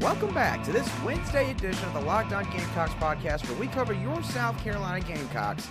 Welcome 0.00 0.32
back 0.32 0.62
to 0.62 0.70
this 0.70 0.88
Wednesday 1.04 1.50
edition 1.50 1.84
of 1.88 1.94
the 1.94 2.00
Locked 2.00 2.32
On 2.32 2.44
Gamecocks 2.44 2.94
podcast, 2.94 3.48
where 3.48 3.58
we 3.58 3.66
cover 3.66 3.92
your 3.92 4.22
South 4.22 4.56
Carolina 4.62 5.04
Gamecocks 5.04 5.66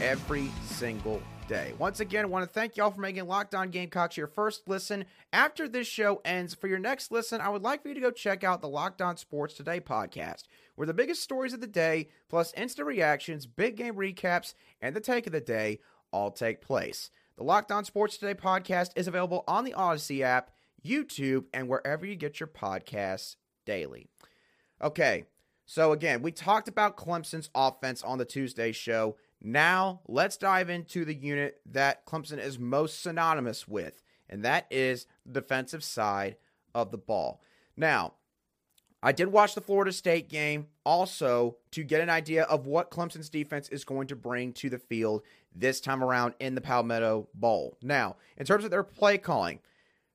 every 0.00 0.52
single 0.64 1.20
day. 1.48 1.74
Once 1.78 1.98
again, 1.98 2.24
I 2.24 2.28
want 2.28 2.46
to 2.46 2.52
thank 2.52 2.76
y'all 2.76 2.92
for 2.92 3.00
making 3.00 3.26
Locked 3.26 3.56
On 3.56 3.70
Gamecocks 3.70 4.16
your 4.16 4.28
first 4.28 4.68
listen. 4.68 5.04
After 5.32 5.66
this 5.66 5.88
show 5.88 6.20
ends, 6.24 6.54
for 6.54 6.68
your 6.68 6.78
next 6.78 7.10
listen, 7.10 7.40
I 7.40 7.48
would 7.48 7.62
like 7.62 7.82
for 7.82 7.88
you 7.88 7.94
to 7.94 8.00
go 8.00 8.12
check 8.12 8.44
out 8.44 8.60
the 8.60 8.68
Locked 8.68 9.02
On 9.02 9.16
Sports 9.16 9.54
Today 9.54 9.80
podcast, 9.80 10.44
where 10.76 10.86
the 10.86 10.94
biggest 10.94 11.20
stories 11.20 11.52
of 11.52 11.60
the 11.60 11.66
day, 11.66 12.08
plus 12.28 12.54
instant 12.56 12.86
reactions, 12.86 13.46
big 13.46 13.76
game 13.76 13.96
recaps, 13.96 14.54
and 14.80 14.94
the 14.94 15.00
take 15.00 15.26
of 15.26 15.32
the 15.32 15.40
day 15.40 15.80
all 16.12 16.30
take 16.30 16.60
place. 16.60 17.10
The 17.36 17.42
Locked 17.42 17.72
On 17.72 17.84
Sports 17.84 18.16
Today 18.16 18.34
podcast 18.34 18.90
is 18.94 19.08
available 19.08 19.42
on 19.48 19.64
the 19.64 19.74
Audacy 19.76 20.20
app, 20.20 20.52
YouTube, 20.86 21.46
and 21.52 21.68
wherever 21.68 22.06
you 22.06 22.14
get 22.14 22.38
your 22.38 22.46
podcasts 22.46 23.34
daily. 23.64 24.08
Okay, 24.82 25.24
so 25.64 25.92
again, 25.92 26.22
we 26.22 26.32
talked 26.32 26.68
about 26.68 26.96
Clemson's 26.96 27.50
offense 27.54 28.02
on 28.02 28.18
the 28.18 28.24
Tuesday 28.24 28.72
show. 28.72 29.16
Now, 29.40 30.00
let's 30.06 30.36
dive 30.36 30.70
into 30.70 31.04
the 31.04 31.14
unit 31.14 31.60
that 31.66 32.06
Clemson 32.06 32.38
is 32.38 32.58
most 32.58 33.02
synonymous 33.02 33.66
with, 33.66 34.02
and 34.28 34.44
that 34.44 34.66
is 34.70 35.06
the 35.24 35.40
defensive 35.40 35.82
side 35.82 36.36
of 36.74 36.90
the 36.90 36.98
ball. 36.98 37.42
Now, 37.76 38.14
I 39.02 39.10
did 39.10 39.28
watch 39.28 39.54
the 39.54 39.60
Florida 39.60 39.92
State 39.92 40.28
game 40.28 40.68
also 40.84 41.56
to 41.72 41.82
get 41.82 42.00
an 42.00 42.10
idea 42.10 42.44
of 42.44 42.66
what 42.66 42.90
Clemson's 42.90 43.28
defense 43.28 43.68
is 43.68 43.84
going 43.84 44.06
to 44.08 44.16
bring 44.16 44.52
to 44.54 44.70
the 44.70 44.78
field 44.78 45.22
this 45.54 45.80
time 45.80 46.04
around 46.04 46.34
in 46.38 46.54
the 46.54 46.60
Palmetto 46.60 47.28
Bowl. 47.34 47.76
Now, 47.82 48.16
in 48.36 48.46
terms 48.46 48.64
of 48.64 48.70
their 48.70 48.84
play 48.84 49.18
calling, 49.18 49.58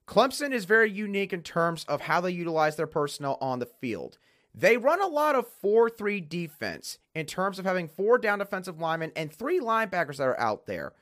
Clemson 0.08 0.54
is 0.54 0.66
very 0.66 0.90
unique 0.90 1.34
in 1.34 1.44
terms 1.44 1.84
of 1.86 2.02
how 2.02 2.22
they 2.22 2.32
utilize 2.32 2.78
their 2.78 2.88
personnel 2.88 3.38
on 3.42 3.60
the 3.60 3.66
field. 3.66 4.18
They 4.56 4.78
run 4.78 5.02
a 5.02 5.08
lot 5.08 5.36
of 5.36 5.48
4 5.62 5.90
3 5.90 6.22
defense 6.22 6.98
in 7.14 7.26
terms 7.26 7.60
of 7.60 7.66
having 7.66 7.88
four 7.88 8.18
down 8.18 8.40
defensive 8.40 8.80
linemen 8.80 9.12
and 9.16 9.32
three 9.32 9.60
linebackers 9.60 10.18
that 10.18 10.28
are 10.28 10.40
out 10.40 10.66
there. 10.66 10.94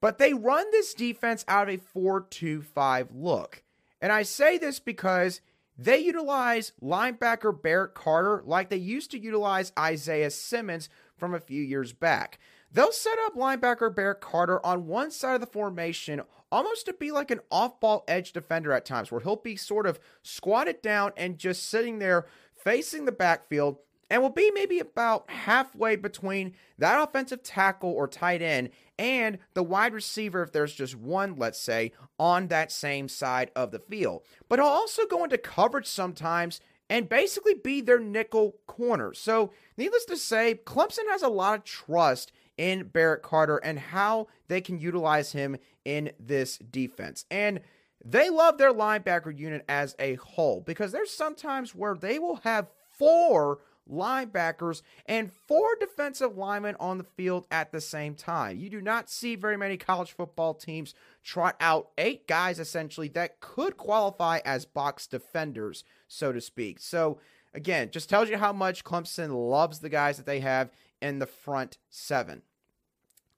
But 0.00 0.18
they 0.18 0.34
run 0.34 0.70
this 0.70 0.94
defense 0.94 1.44
out 1.48 1.68
of 1.68 1.74
a 1.74 1.78
4 1.78 2.26
2 2.28 2.62
5 2.62 3.08
look. 3.12 3.62
And 4.00 4.12
I 4.12 4.22
say 4.22 4.58
this 4.58 4.78
because 4.78 5.40
they 5.78 5.98
utilize 5.98 6.72
linebacker 6.82 7.60
Barrett 7.60 7.94
Carter 7.94 8.42
like 8.44 8.68
they 8.68 8.76
used 8.76 9.10
to 9.12 9.18
utilize 9.18 9.72
Isaiah 9.78 10.30
Simmons 10.30 10.88
from 11.16 11.34
a 11.34 11.40
few 11.40 11.62
years 11.62 11.92
back. 11.92 12.38
They'll 12.72 12.92
set 12.92 13.18
up 13.26 13.36
linebacker 13.36 13.94
Barrett 13.94 14.20
Carter 14.20 14.64
on 14.64 14.86
one 14.86 15.10
side 15.10 15.34
of 15.34 15.40
the 15.40 15.46
formation 15.46 16.22
almost 16.50 16.86
to 16.86 16.92
be 16.92 17.10
like 17.10 17.30
an 17.30 17.40
off 17.50 17.80
ball 17.80 18.04
edge 18.08 18.32
defender 18.32 18.72
at 18.72 18.86
times, 18.86 19.10
where 19.10 19.20
he'll 19.20 19.36
be 19.36 19.56
sort 19.56 19.86
of 19.86 20.00
squatted 20.22 20.80
down 20.80 21.12
and 21.16 21.38
just 21.38 21.68
sitting 21.68 21.98
there 21.98 22.26
facing 22.54 23.04
the 23.04 23.12
backfield 23.12 23.78
and 24.08 24.20
will 24.20 24.30
be 24.30 24.50
maybe 24.50 24.78
about 24.78 25.30
halfway 25.30 25.96
between 25.96 26.54
that 26.78 27.02
offensive 27.02 27.42
tackle 27.42 27.90
or 27.90 28.06
tight 28.06 28.42
end 28.42 28.70
and 28.98 29.38
the 29.54 29.62
wide 29.62 29.94
receiver, 29.94 30.42
if 30.42 30.52
there's 30.52 30.74
just 30.74 30.94
one, 30.94 31.36
let's 31.36 31.58
say, 31.58 31.92
on 32.18 32.48
that 32.48 32.70
same 32.70 33.08
side 33.08 33.50
of 33.56 33.70
the 33.70 33.78
field. 33.78 34.22
But 34.48 34.58
he'll 34.58 34.68
also 34.68 35.06
go 35.06 35.24
into 35.24 35.38
coverage 35.38 35.86
sometimes 35.86 36.60
and 36.90 37.08
basically 37.08 37.54
be 37.54 37.80
their 37.80 37.98
nickel 37.98 38.56
corner. 38.66 39.14
So, 39.14 39.50
needless 39.78 40.04
to 40.06 40.16
say, 40.18 40.60
Clemson 40.66 41.08
has 41.08 41.22
a 41.22 41.28
lot 41.28 41.58
of 41.58 41.64
trust 41.64 42.32
in 42.56 42.84
Barrett 42.84 43.22
Carter 43.22 43.58
and 43.58 43.78
how 43.78 44.28
they 44.48 44.60
can 44.60 44.78
utilize 44.78 45.32
him 45.32 45.56
in 45.84 46.10
this 46.18 46.58
defense. 46.58 47.24
And 47.30 47.60
they 48.04 48.30
love 48.30 48.58
their 48.58 48.72
linebacker 48.72 49.36
unit 49.36 49.64
as 49.68 49.94
a 49.98 50.14
whole 50.14 50.60
because 50.60 50.92
there's 50.92 51.10
sometimes 51.10 51.74
where 51.74 51.94
they 51.94 52.18
will 52.18 52.36
have 52.36 52.70
four 52.90 53.60
linebackers 53.90 54.82
and 55.06 55.32
four 55.32 55.76
defensive 55.80 56.36
linemen 56.36 56.76
on 56.78 56.98
the 56.98 57.04
field 57.04 57.46
at 57.50 57.72
the 57.72 57.80
same 57.80 58.14
time. 58.14 58.58
You 58.58 58.70
do 58.70 58.80
not 58.80 59.10
see 59.10 59.34
very 59.34 59.56
many 59.56 59.76
college 59.76 60.12
football 60.12 60.54
teams 60.54 60.94
trot 61.22 61.56
out 61.60 61.90
eight 61.98 62.26
guys 62.26 62.58
essentially 62.58 63.08
that 63.08 63.40
could 63.40 63.76
qualify 63.76 64.40
as 64.44 64.64
box 64.64 65.06
defenders, 65.06 65.84
so 66.08 66.32
to 66.32 66.40
speak. 66.40 66.78
So, 66.80 67.18
again, 67.54 67.90
just 67.90 68.08
tells 68.08 68.28
you 68.28 68.38
how 68.38 68.52
much 68.52 68.84
Clemson 68.84 69.50
loves 69.50 69.80
the 69.80 69.88
guys 69.88 70.16
that 70.16 70.26
they 70.26 70.40
have 70.40 70.70
in 71.02 71.18
the 71.18 71.26
front 71.26 71.78
seven. 71.90 72.42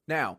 Now, 0.06 0.38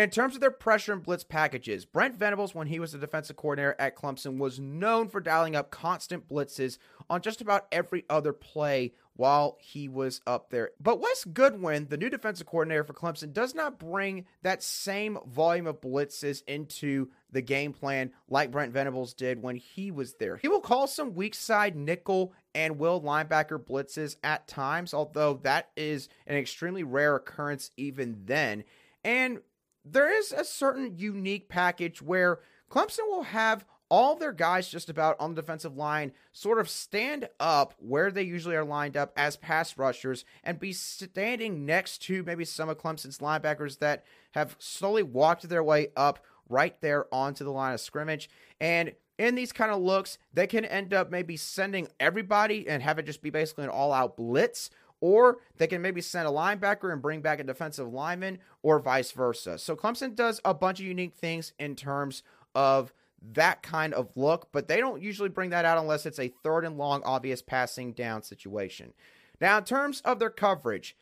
in 0.00 0.10
terms 0.10 0.34
of 0.34 0.40
their 0.40 0.50
pressure 0.50 0.92
and 0.92 1.02
blitz 1.02 1.24
packages, 1.24 1.84
Brent 1.84 2.16
Venables, 2.16 2.54
when 2.54 2.68
he 2.68 2.78
was 2.78 2.92
the 2.92 2.98
defensive 2.98 3.36
coordinator 3.36 3.76
at 3.78 3.96
Clemson, 3.96 4.38
was 4.38 4.60
known 4.60 5.08
for 5.08 5.20
dialing 5.20 5.56
up 5.56 5.70
constant 5.70 6.28
blitzes 6.28 6.78
on 7.08 7.20
just 7.20 7.40
about 7.40 7.66
every 7.72 8.04
other 8.08 8.32
play 8.32 8.92
while 9.16 9.58
he 9.60 9.88
was 9.88 10.22
up 10.26 10.48
there. 10.48 10.70
But 10.80 11.00
Wes 11.00 11.24
Goodwin, 11.24 11.88
the 11.88 11.98
new 11.98 12.08
defensive 12.08 12.46
coordinator 12.46 12.84
for 12.84 12.94
Clemson, 12.94 13.32
does 13.34 13.54
not 13.54 13.78
bring 13.78 14.24
that 14.42 14.62
same 14.62 15.18
volume 15.26 15.66
of 15.66 15.80
blitzes 15.80 16.42
into 16.46 17.08
the 17.30 17.42
game 17.42 17.72
plan 17.72 18.12
like 18.28 18.50
Brent 18.50 18.72
Venables 18.72 19.12
did 19.12 19.42
when 19.42 19.56
he 19.56 19.90
was 19.90 20.14
there. 20.14 20.36
He 20.38 20.48
will 20.48 20.60
call 20.60 20.86
some 20.86 21.14
weak 21.14 21.34
side 21.34 21.76
nickel 21.76 22.32
and 22.54 22.78
will 22.78 23.02
linebacker 23.02 23.62
blitzes 23.62 24.16
at 24.24 24.48
times, 24.48 24.94
although 24.94 25.40
that 25.42 25.68
is 25.76 26.08
an 26.26 26.36
extremely 26.36 26.84
rare 26.84 27.16
occurrence 27.16 27.72
even 27.76 28.22
then. 28.24 28.64
And 29.04 29.40
there 29.84 30.14
is 30.14 30.32
a 30.32 30.44
certain 30.44 30.96
unique 30.96 31.48
package 31.48 32.02
where 32.02 32.40
Clemson 32.70 33.06
will 33.08 33.24
have 33.24 33.64
all 33.90 34.14
their 34.14 34.32
guys 34.32 34.68
just 34.68 34.88
about 34.88 35.16
on 35.18 35.34
the 35.34 35.42
defensive 35.42 35.76
line 35.76 36.12
sort 36.32 36.60
of 36.60 36.70
stand 36.70 37.28
up 37.40 37.74
where 37.78 38.10
they 38.12 38.22
usually 38.22 38.54
are 38.54 38.64
lined 38.64 38.96
up 38.96 39.12
as 39.16 39.36
pass 39.36 39.76
rushers 39.76 40.24
and 40.44 40.60
be 40.60 40.72
standing 40.72 41.66
next 41.66 41.98
to 41.98 42.22
maybe 42.22 42.44
some 42.44 42.68
of 42.68 42.78
Clemson's 42.78 43.18
linebackers 43.18 43.80
that 43.80 44.04
have 44.32 44.54
slowly 44.60 45.02
walked 45.02 45.48
their 45.48 45.64
way 45.64 45.88
up 45.96 46.24
right 46.48 46.80
there 46.80 47.12
onto 47.12 47.44
the 47.44 47.50
line 47.50 47.74
of 47.74 47.80
scrimmage. 47.80 48.30
And 48.60 48.92
in 49.18 49.34
these 49.34 49.52
kind 49.52 49.72
of 49.72 49.80
looks, 49.80 50.18
they 50.32 50.46
can 50.46 50.64
end 50.64 50.94
up 50.94 51.10
maybe 51.10 51.36
sending 51.36 51.88
everybody 51.98 52.68
and 52.68 52.82
have 52.82 52.98
it 52.98 53.06
just 53.06 53.22
be 53.22 53.30
basically 53.30 53.64
an 53.64 53.70
all 53.70 53.92
out 53.92 54.16
blitz 54.16 54.70
or 55.00 55.38
they 55.56 55.66
can 55.66 55.82
maybe 55.82 56.00
send 56.00 56.28
a 56.28 56.30
linebacker 56.30 56.92
and 56.92 57.02
bring 57.02 57.20
back 57.20 57.40
a 57.40 57.44
defensive 57.44 57.92
lineman, 57.92 58.38
or 58.62 58.78
vice 58.78 59.12
versa. 59.12 59.58
So 59.58 59.76
Clemson 59.76 60.14
does 60.14 60.40
a 60.44 60.54
bunch 60.54 60.80
of 60.80 60.86
unique 60.86 61.14
things 61.14 61.52
in 61.58 61.76
terms 61.76 62.22
of 62.54 62.92
that 63.32 63.62
kind 63.62 63.92
of 63.94 64.08
look, 64.16 64.48
but 64.52 64.68
they 64.68 64.78
don't 64.78 65.02
usually 65.02 65.28
bring 65.28 65.50
that 65.50 65.64
out 65.64 65.78
unless 65.78 66.06
it's 66.06 66.18
a 66.18 66.32
third 66.42 66.64
and 66.64 66.78
long, 66.78 67.02
obvious 67.04 67.42
passing 67.42 67.92
down 67.92 68.22
situation. 68.22 68.92
Now, 69.40 69.58
in 69.58 69.64
terms 69.64 70.00
of 70.04 70.18
their 70.18 70.30
coverage, 70.30 70.96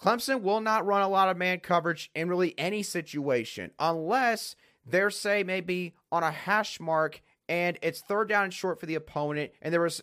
Clemson 0.00 0.42
will 0.42 0.60
not 0.60 0.84
run 0.84 1.02
a 1.02 1.08
lot 1.08 1.28
of 1.28 1.36
man 1.36 1.60
coverage 1.60 2.10
in 2.14 2.28
really 2.28 2.54
any 2.58 2.82
situation 2.82 3.70
unless 3.78 4.56
they're, 4.84 5.10
say, 5.10 5.42
maybe 5.42 5.94
on 6.10 6.22
a 6.22 6.30
hash 6.30 6.80
mark 6.80 7.22
and 7.48 7.78
it's 7.82 8.00
third 8.00 8.28
down 8.28 8.44
and 8.44 8.54
short 8.54 8.80
for 8.80 8.86
the 8.86 8.94
opponent, 8.94 9.52
and 9.60 9.72
there 9.72 9.80
was 9.80 10.02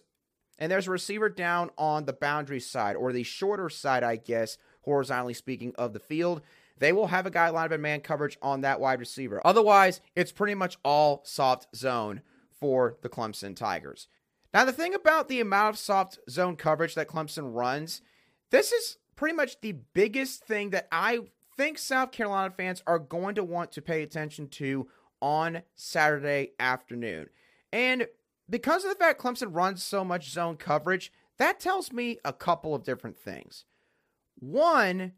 and 0.60 0.72
there's 0.72 0.88
a 0.88 0.92
receiver 0.92 1.30
down 1.30 1.72
on 1.78 2.06
the 2.06 2.14
boundary 2.14 2.60
side 2.60 2.96
or 2.96 3.12
the 3.12 3.24
shorter 3.24 3.70
side, 3.70 4.04
I 4.04 4.18
guess, 4.18 4.58
horizontally 4.82 5.34
speaking, 5.34 5.74
of 5.78 5.94
the 5.94 6.00
field. 6.00 6.42
They 6.78 6.94
will 6.94 7.08
have 7.08 7.26
a 7.26 7.32
guy 7.32 7.50
lined 7.50 7.72
up 7.72 7.76
in 7.76 7.82
man 7.82 8.02
coverage 8.02 8.38
on 8.42 8.62
that 8.62 8.80
wide 8.80 9.00
receiver. 9.00 9.42
Otherwise, 9.44 10.02
it's 10.16 10.32
pretty 10.32 10.56
much 10.56 10.78
all 10.84 11.22
soft 11.26 11.76
zone 11.76 12.22
for 12.60 12.98
the 13.02 13.10
Clemson 13.10 13.56
Tigers. 13.56 14.08
Now, 14.54 14.66
the 14.66 14.74
thing 14.74 14.94
about 14.94 15.28
the 15.28 15.42
amount 15.42 15.76
of 15.76 15.80
soft 15.80 16.20
zone 16.30 16.56
coverage 16.56 16.96
that 16.96 17.08
Clemson 17.08 17.54
runs, 17.56 18.02
this 18.50 18.72
is 18.72 18.98
pretty 19.16 19.36
much 19.36 19.62
the 19.62 19.74
biggest 19.94 20.46
thing 20.46 20.72
that 20.72 20.88
I 20.92 21.20
think 21.58 21.78
South 21.78 22.12
Carolina 22.12 22.54
fans 22.56 22.82
are 22.88 23.00
going 23.00 23.36
to 23.36 23.44
want 23.44 23.72
to 23.74 23.82
pay 23.82 24.02
attention 24.02 24.48
to 24.48 24.88
on 25.22 25.62
Saturday 25.76 26.54
afternoon. 26.60 27.28
And 27.72 28.08
because 28.50 28.84
of 28.84 28.90
the 28.90 28.96
fact 28.96 29.22
Clemson 29.22 29.56
runs 29.56 29.84
so 29.84 30.04
much 30.04 30.30
zone 30.30 30.58
coverage, 30.58 31.12
that 31.38 31.60
tells 31.60 31.92
me 31.92 32.18
a 32.26 32.34
couple 32.34 32.76
of 32.76 32.84
different 32.84 33.18
things. 33.18 33.66
One, 34.36 35.14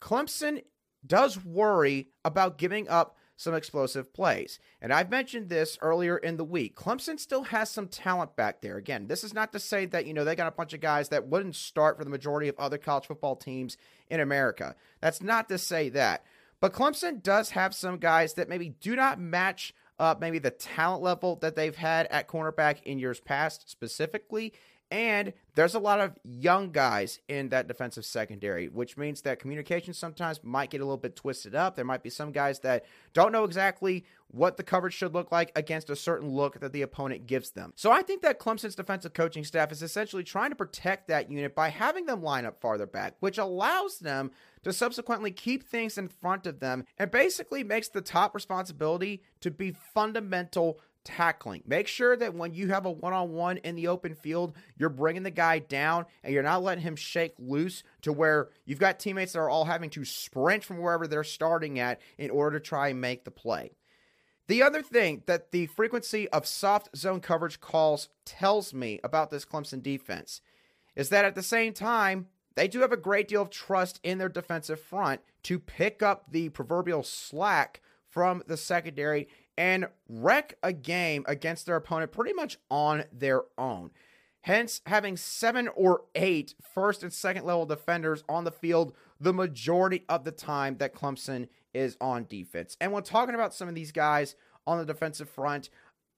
Clemson 0.00 0.62
does 1.06 1.44
worry 1.44 2.08
about 2.24 2.58
giving 2.58 2.88
up 2.88 3.16
some 3.36 3.54
explosive 3.54 4.14
plays. 4.14 4.58
And 4.80 4.92
I've 4.92 5.10
mentioned 5.10 5.48
this 5.48 5.76
earlier 5.82 6.16
in 6.16 6.38
the 6.38 6.44
week. 6.44 6.74
Clemson 6.74 7.20
still 7.20 7.44
has 7.44 7.70
some 7.70 7.86
talent 7.86 8.34
back 8.34 8.62
there. 8.62 8.78
Again, 8.78 9.08
this 9.08 9.22
is 9.22 9.34
not 9.34 9.52
to 9.52 9.58
say 9.58 9.84
that, 9.86 10.06
you 10.06 10.14
know, 10.14 10.24
they 10.24 10.34
got 10.34 10.48
a 10.48 10.56
bunch 10.56 10.72
of 10.72 10.80
guys 10.80 11.10
that 11.10 11.26
wouldn't 11.26 11.54
start 11.54 11.98
for 11.98 12.04
the 12.04 12.10
majority 12.10 12.48
of 12.48 12.58
other 12.58 12.78
college 12.78 13.06
football 13.06 13.36
teams 13.36 13.76
in 14.08 14.20
America. 14.20 14.74
That's 15.02 15.22
not 15.22 15.48
to 15.50 15.58
say 15.58 15.90
that. 15.90 16.24
But 16.60 16.72
Clemson 16.72 17.22
does 17.22 17.50
have 17.50 17.74
some 17.74 17.98
guys 17.98 18.34
that 18.34 18.48
maybe 18.48 18.70
do 18.70 18.96
not 18.96 19.20
match 19.20 19.74
up 19.98 20.20
maybe 20.20 20.38
the 20.38 20.50
talent 20.50 21.02
level 21.02 21.36
that 21.36 21.56
they've 21.56 21.76
had 21.76 22.06
at 22.06 22.28
cornerback 22.28 22.82
in 22.84 22.98
years 22.98 23.20
past 23.20 23.70
specifically. 23.70 24.52
And 24.90 25.32
there's 25.56 25.74
a 25.74 25.80
lot 25.80 26.00
of 26.00 26.12
young 26.22 26.70
guys 26.70 27.18
in 27.28 27.48
that 27.48 27.66
defensive 27.66 28.04
secondary, 28.04 28.68
which 28.68 28.96
means 28.96 29.22
that 29.22 29.40
communication 29.40 29.92
sometimes 29.92 30.44
might 30.44 30.70
get 30.70 30.80
a 30.80 30.84
little 30.84 30.96
bit 30.96 31.16
twisted 31.16 31.54
up. 31.54 31.74
There 31.74 31.84
might 31.84 32.04
be 32.04 32.10
some 32.10 32.30
guys 32.30 32.60
that 32.60 32.84
don't 33.12 33.32
know 33.32 33.44
exactly 33.44 34.04
what 34.28 34.56
the 34.56 34.62
coverage 34.62 34.94
should 34.94 35.14
look 35.14 35.32
like 35.32 35.50
against 35.56 35.90
a 35.90 35.96
certain 35.96 36.28
look 36.28 36.60
that 36.60 36.72
the 36.72 36.82
opponent 36.82 37.26
gives 37.26 37.50
them. 37.50 37.72
So 37.74 37.90
I 37.90 38.02
think 38.02 38.22
that 38.22 38.38
Clemson's 38.38 38.74
defensive 38.74 39.12
coaching 39.12 39.44
staff 39.44 39.72
is 39.72 39.82
essentially 39.82 40.24
trying 40.24 40.50
to 40.50 40.56
protect 40.56 41.08
that 41.08 41.30
unit 41.30 41.54
by 41.54 41.70
having 41.70 42.06
them 42.06 42.22
line 42.22 42.44
up 42.44 42.60
farther 42.60 42.86
back, 42.86 43.14
which 43.20 43.38
allows 43.38 43.98
them 43.98 44.30
to 44.62 44.72
subsequently 44.72 45.30
keep 45.30 45.62
things 45.62 45.96
in 45.96 46.08
front 46.08 46.46
of 46.46 46.60
them 46.60 46.84
and 46.98 47.10
basically 47.10 47.62
makes 47.62 47.88
the 47.88 48.00
top 48.00 48.34
responsibility 48.34 49.22
to 49.40 49.50
be 49.50 49.70
fundamental 49.94 50.80
tackling. 51.06 51.62
Make 51.66 51.86
sure 51.86 52.16
that 52.16 52.34
when 52.34 52.52
you 52.52 52.68
have 52.68 52.84
a 52.84 52.90
one 52.90 53.12
on 53.12 53.32
one 53.32 53.58
in 53.58 53.76
the 53.76 53.86
open 53.88 54.14
field, 54.14 54.56
you're 54.76 54.90
bringing 54.90 55.22
the 55.22 55.30
guy 55.30 55.60
down 55.60 56.04
and 56.22 56.34
you're 56.34 56.42
not 56.42 56.62
letting 56.62 56.82
him 56.82 56.96
shake 56.96 57.34
loose 57.38 57.84
to 58.02 58.12
where 58.12 58.50
you've 58.66 58.80
got 58.80 58.98
teammates 58.98 59.32
that 59.32 59.38
are 59.38 59.48
all 59.48 59.64
having 59.64 59.88
to 59.90 60.04
sprint 60.04 60.64
from 60.64 60.78
wherever 60.78 61.06
they're 61.06 61.24
starting 61.24 61.78
at 61.78 62.00
in 62.18 62.28
order 62.28 62.58
to 62.58 62.64
try 62.64 62.88
and 62.88 63.00
make 63.00 63.24
the 63.24 63.30
play. 63.30 63.70
The 64.48 64.62
other 64.62 64.82
thing 64.82 65.22
that 65.26 65.52
the 65.52 65.66
frequency 65.66 66.28
of 66.28 66.46
soft 66.46 66.96
zone 66.96 67.20
coverage 67.20 67.60
calls 67.60 68.08
tells 68.24 68.74
me 68.74 69.00
about 69.02 69.30
this 69.30 69.44
Clemson 69.44 69.82
defense 69.82 70.40
is 70.94 71.08
that 71.08 71.24
at 71.24 71.34
the 71.34 71.42
same 71.42 71.72
time, 71.72 72.26
they 72.56 72.68
do 72.68 72.80
have 72.80 72.92
a 72.92 72.96
great 72.96 73.28
deal 73.28 73.42
of 73.42 73.50
trust 73.50 74.00
in 74.02 74.18
their 74.18 74.28
defensive 74.28 74.80
front 74.80 75.20
to 75.44 75.58
pick 75.58 76.02
up 76.02 76.32
the 76.32 76.48
proverbial 76.48 77.02
slack 77.02 77.80
from 78.08 78.42
the 78.46 78.56
secondary 78.56 79.28
and 79.56 79.88
wreck 80.08 80.56
a 80.62 80.72
game 80.72 81.24
against 81.26 81.66
their 81.66 81.76
opponent 81.76 82.12
pretty 82.12 82.32
much 82.32 82.58
on 82.70 83.04
their 83.12 83.42
own. 83.56 83.90
Hence, 84.42 84.80
having 84.86 85.16
seven 85.16 85.68
or 85.68 86.02
eight 86.14 86.54
first 86.72 87.02
and 87.02 87.12
second 87.12 87.44
level 87.44 87.66
defenders 87.66 88.22
on 88.28 88.44
the 88.44 88.52
field 88.52 88.94
the 89.20 89.32
majority 89.32 90.04
of 90.08 90.24
the 90.24 90.30
time 90.30 90.76
that 90.78 90.94
Clemson 90.94 91.48
is 91.74 91.96
on 92.00 92.26
defense. 92.28 92.76
And 92.80 92.92
when 92.92 93.02
talking 93.02 93.34
about 93.34 93.54
some 93.54 93.68
of 93.68 93.74
these 93.74 93.92
guys 93.92 94.36
on 94.66 94.78
the 94.78 94.84
defensive 94.84 95.28
front, 95.28 95.70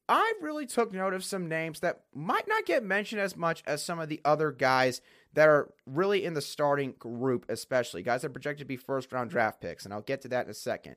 I 0.09 0.35
really 0.41 0.67
took 0.67 0.93
note 0.93 1.13
of 1.13 1.25
some 1.25 1.49
names 1.49 1.81
that 1.81 2.01
might 2.15 2.49
not 2.49 2.65
get 2.65 2.83
mentioned 2.83 3.21
as 3.21 3.37
much 3.37 3.63
as 3.67 3.85
some 3.85 3.99
of 3.99 4.09
the 4.09 4.21
other 4.25 4.51
guys 4.51 5.01
that 5.35 5.49
are 5.49 5.73
really 5.87 6.25
in 6.25 6.35
the 6.35 6.41
starting 6.41 6.95
group, 6.99 7.45
especially 7.49 8.03
guys 8.03 8.23
that 8.23 8.29
are 8.29 8.33
projected 8.33 8.61
to 8.61 8.69
be 8.69 8.77
first 8.77 9.13
round 9.13 9.31
draft 9.31 9.61
picks. 9.61 9.85
And 9.85 9.93
I'll 9.93 10.01
get 10.01 10.23
to 10.23 10.29
that 10.29 10.47
in 10.47 10.51
a 10.51 10.55
second. 10.55 10.97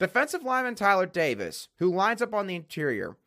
Defensive 0.00 0.42
lineman 0.42 0.74
Tyler 0.74 1.04
Davis, 1.04 1.68
who 1.76 1.94
lines 1.94 2.22
up 2.22 2.34
on 2.34 2.46
the 2.46 2.56
interior, 2.56 3.18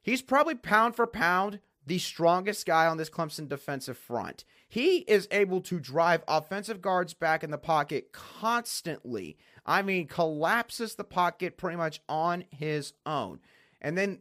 he's 0.00 0.22
probably 0.22 0.54
pound 0.54 0.94
for 0.94 1.06
pound 1.06 1.58
the 1.84 1.98
strongest 1.98 2.64
guy 2.64 2.86
on 2.86 2.96
this 2.96 3.10
Clemson 3.10 3.48
defensive 3.48 3.98
front. 3.98 4.44
He 4.68 4.98
is 4.98 5.26
able 5.32 5.60
to 5.62 5.80
drive 5.80 6.22
offensive 6.28 6.80
guards 6.80 7.12
back 7.12 7.42
in 7.42 7.50
the 7.50 7.58
pocket 7.58 8.12
constantly. 8.12 9.36
I 9.66 9.82
mean, 9.82 10.06
collapses 10.06 10.94
the 10.94 11.02
pocket 11.02 11.58
pretty 11.58 11.76
much 11.76 12.00
on 12.08 12.44
his 12.50 12.92
own. 13.04 13.40
And 13.80 13.98
then 13.98 14.20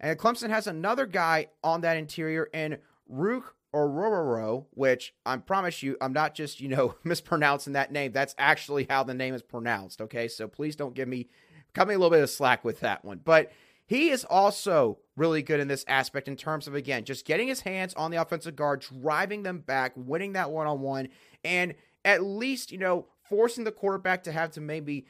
and 0.00 0.18
Clemson 0.18 0.48
has 0.48 0.66
another 0.66 1.06
guy 1.06 1.48
on 1.62 1.82
that 1.82 1.98
interior 1.98 2.48
in 2.52 2.78
Ruke 3.08 3.54
Orhorhoro, 3.74 4.66
which 4.70 5.14
I 5.26 5.36
promise 5.36 5.82
you, 5.82 5.96
I'm 6.00 6.12
not 6.12 6.34
just, 6.34 6.60
you 6.60 6.68
know, 6.68 6.94
mispronouncing 7.04 7.72
that 7.74 7.92
name. 7.92 8.12
That's 8.12 8.34
actually 8.38 8.86
how 8.88 9.02
the 9.02 9.14
name 9.14 9.34
is 9.34 9.42
pronounced. 9.42 10.00
Okay. 10.00 10.28
So 10.28 10.46
please 10.46 10.76
don't 10.76 10.94
give 10.94 11.08
me, 11.08 11.28
cut 11.72 11.88
me 11.88 11.94
a 11.94 11.98
little 11.98 12.10
bit 12.10 12.22
of 12.22 12.30
slack 12.30 12.64
with 12.64 12.80
that 12.80 13.04
one. 13.04 13.20
But 13.24 13.52
he 13.86 14.10
is 14.10 14.24
also 14.24 14.98
really 15.16 15.42
good 15.42 15.60
in 15.60 15.68
this 15.68 15.84
aspect 15.88 16.28
in 16.28 16.36
terms 16.36 16.66
of, 16.66 16.74
again, 16.74 17.04
just 17.04 17.26
getting 17.26 17.48
his 17.48 17.60
hands 17.60 17.92
on 17.94 18.10
the 18.10 18.20
offensive 18.20 18.56
guard, 18.56 18.80
driving 18.80 19.42
them 19.42 19.58
back, 19.58 19.92
winning 19.96 20.32
that 20.32 20.50
one 20.50 20.66
on 20.66 20.80
one, 20.80 21.08
and 21.44 21.74
at 22.04 22.22
least, 22.22 22.72
you 22.72 22.78
know, 22.78 23.06
forcing 23.28 23.64
the 23.64 23.72
quarterback 23.72 24.22
to 24.24 24.32
have 24.32 24.52
to 24.52 24.60
maybe 24.60 25.06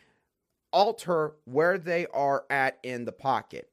alter 0.73 1.35
where 1.45 1.79
they 1.79 2.07
are 2.09 2.45
at 2.51 2.79
in 2.83 3.05
the 3.05 3.13
pocket. 3.13 3.71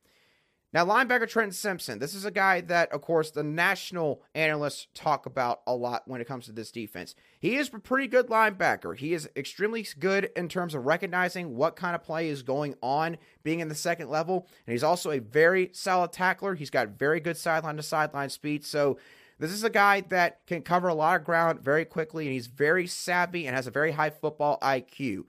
Now, 0.74 0.86
linebacker 0.86 1.28
Trenton 1.28 1.52
Simpson. 1.52 2.00
This 2.00 2.16
is 2.16 2.24
a 2.24 2.32
guy 2.32 2.62
that, 2.62 2.94
of 2.94 3.02
course, 3.02 3.32
the 3.32 3.44
national 3.44 4.22
analysts 4.34 4.88
talk 4.94 5.26
about 5.26 5.62
a 5.68 5.76
lot 5.76 6.04
when 6.06 6.22
it 6.22 6.28
comes 6.28 6.46
to 6.46 6.54
this 6.54 6.72
defense. 6.72 7.14
He 7.40 7.58
is 7.58 7.70
a 7.74 7.80
pretty 7.80 8.08
good 8.08 8.28
linebacker. 8.28 8.96
He 8.96 9.14
is 9.14 9.30
extremely 9.36 9.86
good 10.00 10.30
in 10.36 10.48
terms 10.48 10.74
of 10.74 10.86
recognizing 10.86 11.58
what 11.58 11.76
kind 11.76 11.94
of 11.94 12.04
play 12.04 12.30
is 12.30 12.42
going 12.42 12.76
on, 12.82 13.18
being 13.44 13.60
in 13.60 13.68
the 13.68 13.76
second 13.76 14.10
level. 14.10 14.48
And 14.66 14.72
he's 14.72 14.84
also 14.84 15.12
a 15.12 15.20
very 15.20 15.72
solid 15.74 16.14
tackler. 16.14 16.56
He's 16.56 16.70
got 16.70 16.88
very 16.88 17.20
good 17.20 17.36
sideline 17.36 17.76
to 17.76 17.84
sideline 17.84 18.30
speed. 18.30 18.64
So, 18.64 18.98
this 19.40 19.52
is 19.52 19.64
a 19.64 19.72
guy 19.72 20.02
that 20.10 20.46
can 20.46 20.62
cover 20.62 20.88
a 20.88 20.94
lot 20.94 21.20
of 21.20 21.26
ground 21.26 21.62
very 21.62 21.84
quickly, 21.84 22.28
and 22.28 22.34
he's 22.34 22.46
very 22.46 22.86
savvy 22.86 23.48
and 23.48 23.56
has 23.56 23.66
a 23.66 23.72
very 23.72 23.92
high 23.92 24.12
football 24.12 24.60
IQ. 24.62 25.24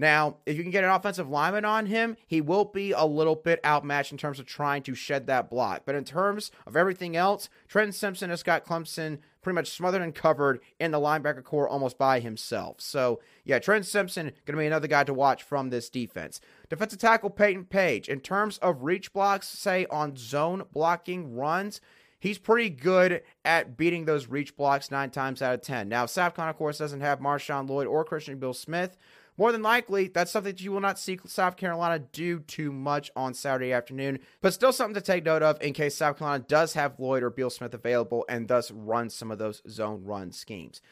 Now, 0.00 0.36
if 0.46 0.56
you 0.56 0.62
can 0.62 0.72
get 0.72 0.82
an 0.82 0.90
offensive 0.90 1.28
lineman 1.28 1.66
on 1.66 1.84
him, 1.84 2.16
he 2.26 2.40
will 2.40 2.64
be 2.64 2.92
a 2.92 3.04
little 3.04 3.34
bit 3.34 3.60
outmatched 3.66 4.12
in 4.12 4.16
terms 4.16 4.40
of 4.40 4.46
trying 4.46 4.82
to 4.84 4.94
shed 4.94 5.26
that 5.26 5.50
block. 5.50 5.82
But 5.84 5.94
in 5.94 6.04
terms 6.04 6.50
of 6.66 6.74
everything 6.74 7.16
else, 7.16 7.50
Trenton 7.68 7.92
Simpson 7.92 8.30
has 8.30 8.42
got 8.42 8.64
Clemson 8.64 9.18
pretty 9.42 9.54
much 9.54 9.68
smothered 9.68 10.00
and 10.00 10.14
covered 10.14 10.60
in 10.78 10.90
the 10.90 10.98
linebacker 10.98 11.44
corps 11.44 11.68
almost 11.68 11.98
by 11.98 12.18
himself. 12.20 12.80
So, 12.80 13.20
yeah, 13.44 13.58
Trenton 13.58 13.84
Simpson 13.84 14.32
going 14.46 14.56
to 14.56 14.62
be 14.62 14.66
another 14.66 14.88
guy 14.88 15.04
to 15.04 15.12
watch 15.12 15.42
from 15.42 15.68
this 15.68 15.90
defense. 15.90 16.40
Defensive 16.70 16.98
tackle 16.98 17.28
Payton 17.28 17.66
Page, 17.66 18.08
in 18.08 18.20
terms 18.20 18.56
of 18.58 18.84
reach 18.84 19.12
blocks, 19.12 19.48
say 19.48 19.84
on 19.90 20.16
zone 20.16 20.62
blocking 20.72 21.36
runs, 21.36 21.82
he's 22.18 22.38
pretty 22.38 22.70
good 22.70 23.20
at 23.44 23.76
beating 23.76 24.06
those 24.06 24.28
reach 24.28 24.56
blocks 24.56 24.90
nine 24.90 25.10
times 25.10 25.42
out 25.42 25.54
of 25.54 25.60
ten. 25.60 25.90
Now, 25.90 26.06
Carolina, 26.06 26.50
of 26.50 26.56
course, 26.56 26.78
doesn't 26.78 27.02
have 27.02 27.20
Marshawn 27.20 27.68
Lloyd 27.68 27.86
or 27.86 28.02
Christian 28.02 28.38
Beal 28.38 28.54
Smith, 28.54 28.96
more 29.40 29.52
than 29.52 29.62
likely, 29.62 30.08
that's 30.08 30.30
something 30.30 30.52
that 30.52 30.60
you 30.60 30.70
will 30.70 30.82
not 30.82 30.98
see 30.98 31.18
South 31.24 31.56
Carolina 31.56 31.98
do 31.98 32.40
too 32.40 32.70
much 32.70 33.10
on 33.16 33.32
Saturday 33.32 33.72
afternoon, 33.72 34.18
but 34.42 34.52
still 34.52 34.70
something 34.70 34.94
to 34.94 35.00
take 35.00 35.24
note 35.24 35.42
of 35.42 35.56
in 35.62 35.72
case 35.72 35.96
South 35.96 36.18
Carolina 36.18 36.44
does 36.46 36.74
have 36.74 37.00
Lloyd 37.00 37.22
or 37.22 37.30
Beal 37.30 37.48
Smith 37.48 37.72
available 37.72 38.26
and 38.28 38.48
thus 38.48 38.70
run 38.70 39.08
some 39.08 39.30
of 39.30 39.38
those 39.38 39.62
zone 39.66 40.04
run 40.04 40.30
schemes. 40.30 40.82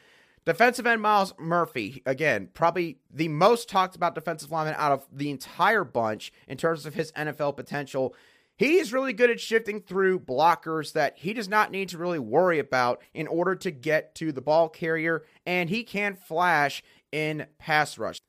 Defensive 0.46 0.86
end 0.86 1.02
Myles 1.02 1.34
Murphy, 1.38 2.02
again, 2.06 2.48
probably 2.54 3.00
the 3.12 3.28
most 3.28 3.68
talked 3.68 3.94
about 3.94 4.14
defensive 4.14 4.50
lineman 4.50 4.76
out 4.78 4.92
of 4.92 5.06
the 5.12 5.30
entire 5.30 5.84
bunch 5.84 6.32
in 6.46 6.56
terms 6.56 6.86
of 6.86 6.94
his 6.94 7.12
NFL 7.12 7.54
potential. 7.54 8.14
He 8.56 8.78
is 8.78 8.94
really 8.94 9.12
good 9.12 9.28
at 9.28 9.40
shifting 9.40 9.82
through 9.82 10.20
blockers 10.20 10.94
that 10.94 11.18
he 11.18 11.34
does 11.34 11.50
not 11.50 11.70
need 11.70 11.90
to 11.90 11.98
really 11.98 12.18
worry 12.18 12.58
about 12.58 13.02
in 13.12 13.26
order 13.26 13.54
to 13.56 13.70
get 13.70 14.14
to 14.14 14.32
the 14.32 14.40
ball 14.40 14.70
carrier, 14.70 15.26
and 15.44 15.68
he 15.68 15.84
can 15.84 16.16
flash 16.16 16.82
in 17.12 17.44
pass 17.58 17.98
rush. 17.98 18.20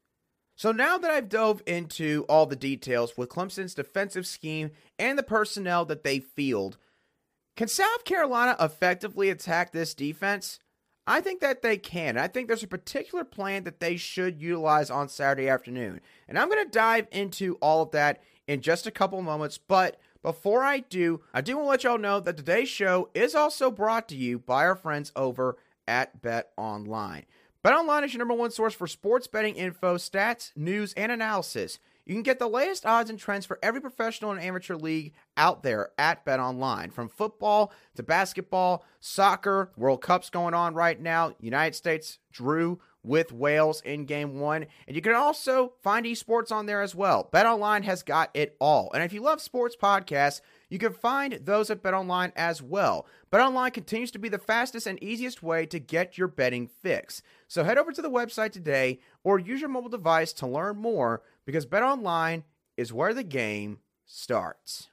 So 0.60 0.74
now 0.74 0.98
that 0.98 1.10
I've 1.10 1.30
dove 1.30 1.64
into 1.66 2.26
all 2.28 2.46
the 2.46 2.58
details 2.58 3.16
with 3.16 3.30
Clemson's 3.30 3.74
defensive 3.74 4.28
scheme 4.28 4.72
and 5.00 5.18
the 5.18 5.24
personnel 5.24 5.86
that 5.86 6.04
they 6.04 6.20
field, 6.20 6.78
can 7.56 7.70
South 7.70 8.04
Carolina 8.04 8.58
effectively 8.60 9.30
attack 9.30 9.72
this 9.72 9.94
defense? 9.94 10.60
I 11.08 11.22
think 11.22 11.40
that 11.40 11.62
they 11.62 11.78
can. 11.78 12.18
I 12.18 12.28
think 12.28 12.50
there's 12.50 12.62
a 12.62 12.68
particular 12.68 13.24
plan 13.24 13.64
that 13.64 13.80
they 13.80 13.96
should 13.96 14.42
utilize 14.42 14.90
on 14.90 15.08
Saturday 15.08 15.48
afternoon. 15.48 16.02
And 16.28 16.38
I'm 16.38 16.50
going 16.50 16.66
to 16.66 16.70
dive 16.70 17.08
into 17.10 17.56
all 17.62 17.84
of 17.84 17.92
that 17.92 18.22
in 18.46 18.60
just 18.60 18.86
a 18.86 18.92
couple 18.92 19.22
moments. 19.22 19.58
But 19.58 19.98
before 20.22 20.66
I 20.66 20.80
do, 20.80 21.22
I 21.34 21.40
do 21.40 21.56
want 21.56 21.68
to 21.68 21.70
let 21.70 21.84
y'all 21.86 21.98
know 21.98 22.20
that 22.20 22.36
today's 22.36 22.68
show 22.68 23.12
is 23.14 23.34
also 23.34 23.72
brought 23.72 24.10
to 24.10 24.16
you 24.18 24.40
by 24.40 24.66
our 24.66 24.76
friends 24.76 25.14
over 25.16 25.56
at 25.88 26.22
Bet 26.22 26.52
Online. 26.58 27.26
BetOnline 27.70 28.04
is 28.04 28.14
your 28.16 28.18
number 28.18 28.34
one 28.34 28.50
source 28.50 28.74
for 28.74 28.88
sports 28.88 29.28
betting 29.28 29.54
info, 29.54 29.98
stats, 29.98 30.52
news, 30.56 30.92
and 30.94 31.12
analysis. 31.12 31.78
You 32.04 32.16
can 32.16 32.24
get 32.24 32.40
the 32.40 32.48
latest 32.48 32.84
odds 32.84 33.12
and 33.12 33.20
trends 33.20 33.46
for 33.46 33.60
every 33.62 33.80
professional 33.80 34.32
and 34.32 34.42
amateur 34.42 34.76
league 34.76 35.14
out 35.38 35.62
there 35.62 35.92
at 36.00 36.26
BetOnline. 36.26 36.92
From 36.92 37.10
football 37.10 37.72
to 37.96 38.02
basketball, 38.02 38.84
soccer, 39.00 39.72
World 39.78 40.02
Cup's 40.02 40.32
going 40.32 40.56
on 40.56 40.74
right 40.74 41.00
now. 41.00 41.36
United 41.40 41.76
States 41.76 42.18
drew 42.32 42.80
with 43.04 43.32
Wales 43.32 43.82
in 43.82 44.06
game 44.06 44.40
one. 44.40 44.66
And 44.88 44.96
you 44.96 45.04
can 45.04 45.14
also 45.14 45.74
find 45.84 46.08
esports 46.08 46.52
on 46.52 46.66
there 46.66 46.82
as 46.82 46.96
well. 46.96 47.30
BetOnline 47.32 47.84
has 47.84 48.02
got 48.02 48.32
it 48.34 48.56
all. 48.60 48.90
And 48.96 49.04
if 49.04 49.14
you 49.14 49.22
love 49.22 49.42
sports 49.42 49.76
podcasts, 49.80 50.42
you 50.70 50.78
can 50.78 50.94
find 50.94 51.34
those 51.44 51.70
at 51.70 51.82
BetOnline 51.82 52.32
as 52.36 52.62
well. 52.62 53.08
BetOnline 53.32 53.74
continues 53.74 54.12
to 54.12 54.20
be 54.20 54.30
the 54.30 54.38
fastest 54.38 54.86
and 54.86 55.02
easiest 55.04 55.42
way 55.42 55.66
to 55.66 55.80
get 55.80 56.18
your 56.18 56.28
betting 56.28 56.68
fix. 56.68 57.22
So 57.48 57.64
head 57.64 57.78
over 57.78 57.92
to 57.92 58.02
the 58.02 58.10
website 58.10 58.52
today 58.52 59.00
or 59.24 59.40
use 59.40 59.62
your 59.62 59.70
mobile 59.70 59.90
device 59.90 60.32
to 60.34 60.48
learn 60.48 60.78
more 60.78 61.24
because 61.46 61.66
BetOnline 61.66 62.44
is 62.78 62.94
where 62.94 63.14
the 63.14 63.24
game 63.24 63.80
starts. 64.06 64.90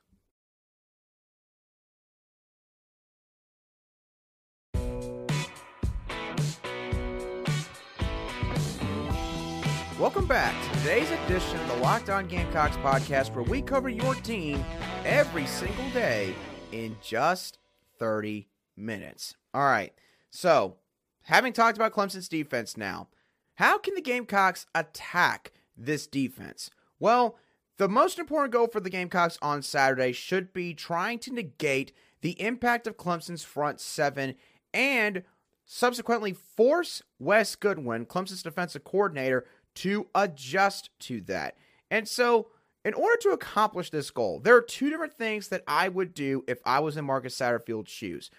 Welcome 9.99 10.27
back 10.27 10.55
to 10.63 10.79
today's 10.79 11.11
edition 11.11 11.59
of 11.59 11.69
the 11.69 11.77
Locked 11.77 12.11
On 12.11 12.27
Gamecocks 12.27 12.77
podcast, 12.77 13.35
where 13.35 13.43
we 13.43 13.63
cover 13.63 13.89
your 13.89 14.15
team 14.15 14.63
every 15.07 15.47
single 15.47 15.89
day 15.91 16.35
in 16.73 16.97
just 17.01 17.59
30 18.01 18.49
minutes. 18.77 19.37
All 19.55 19.63
right, 19.63 19.93
so 20.31 20.79
having 21.23 21.53
talked 21.53 21.79
about 21.79 21.93
Clemson's 21.93 22.29
defense 22.29 22.77
now, 22.77 23.07
how 23.55 23.79
can 23.79 23.95
the 23.95 24.01
Gamecocks 24.01 24.67
attack 24.75 25.53
this 25.77 26.09
defense? 26.09 26.71
Well, 26.99 27.39
the 27.79 27.89
most 27.89 28.19
important 28.19 28.53
goal 28.53 28.67
for 28.67 28.81
the 28.81 28.91
Gamecocks 28.91 29.39
on 29.41 29.63
Saturday 29.63 30.11
should 30.11 30.53
be 30.53 30.75
trying 30.75 31.21
to 31.21 31.33
negate 31.33 31.93
the 32.21 32.41
impact 32.41 32.89
of 32.89 32.97
Clemson's 32.97 33.45
front 33.45 33.81
seven 33.81 34.35
and 34.75 35.23
subsequently 35.65 36.33
force 36.33 37.03
Wes 37.21 37.55
Goodwin, 37.55 38.07
Clemson's 38.07 38.43
defensive 38.43 38.83
coordinator, 38.83 39.47
to 39.77 40.09
adjust 40.17 40.91
to 41.01 41.21
that. 41.23 41.57
And 41.93 42.09
so, 42.09 42.49
in 42.87 42.95
order 42.95 43.17
to 43.17 43.31
accomplish 43.31 43.91
this 43.91 44.13
goal, 44.13 44.39
there 44.39 44.55
are 44.55 44.63
two 44.63 44.91
different 44.91 45.13
things 45.13 45.49
that 45.49 45.65
I 45.67 45.89
would 45.89 46.15
do 46.15 46.45
if 46.47 46.61
I 46.65 46.79
was 46.79 46.97
in 46.97 47.05
Marcus 47.05 47.37
Satterfield's 47.37 47.91
shoes. 47.91 48.31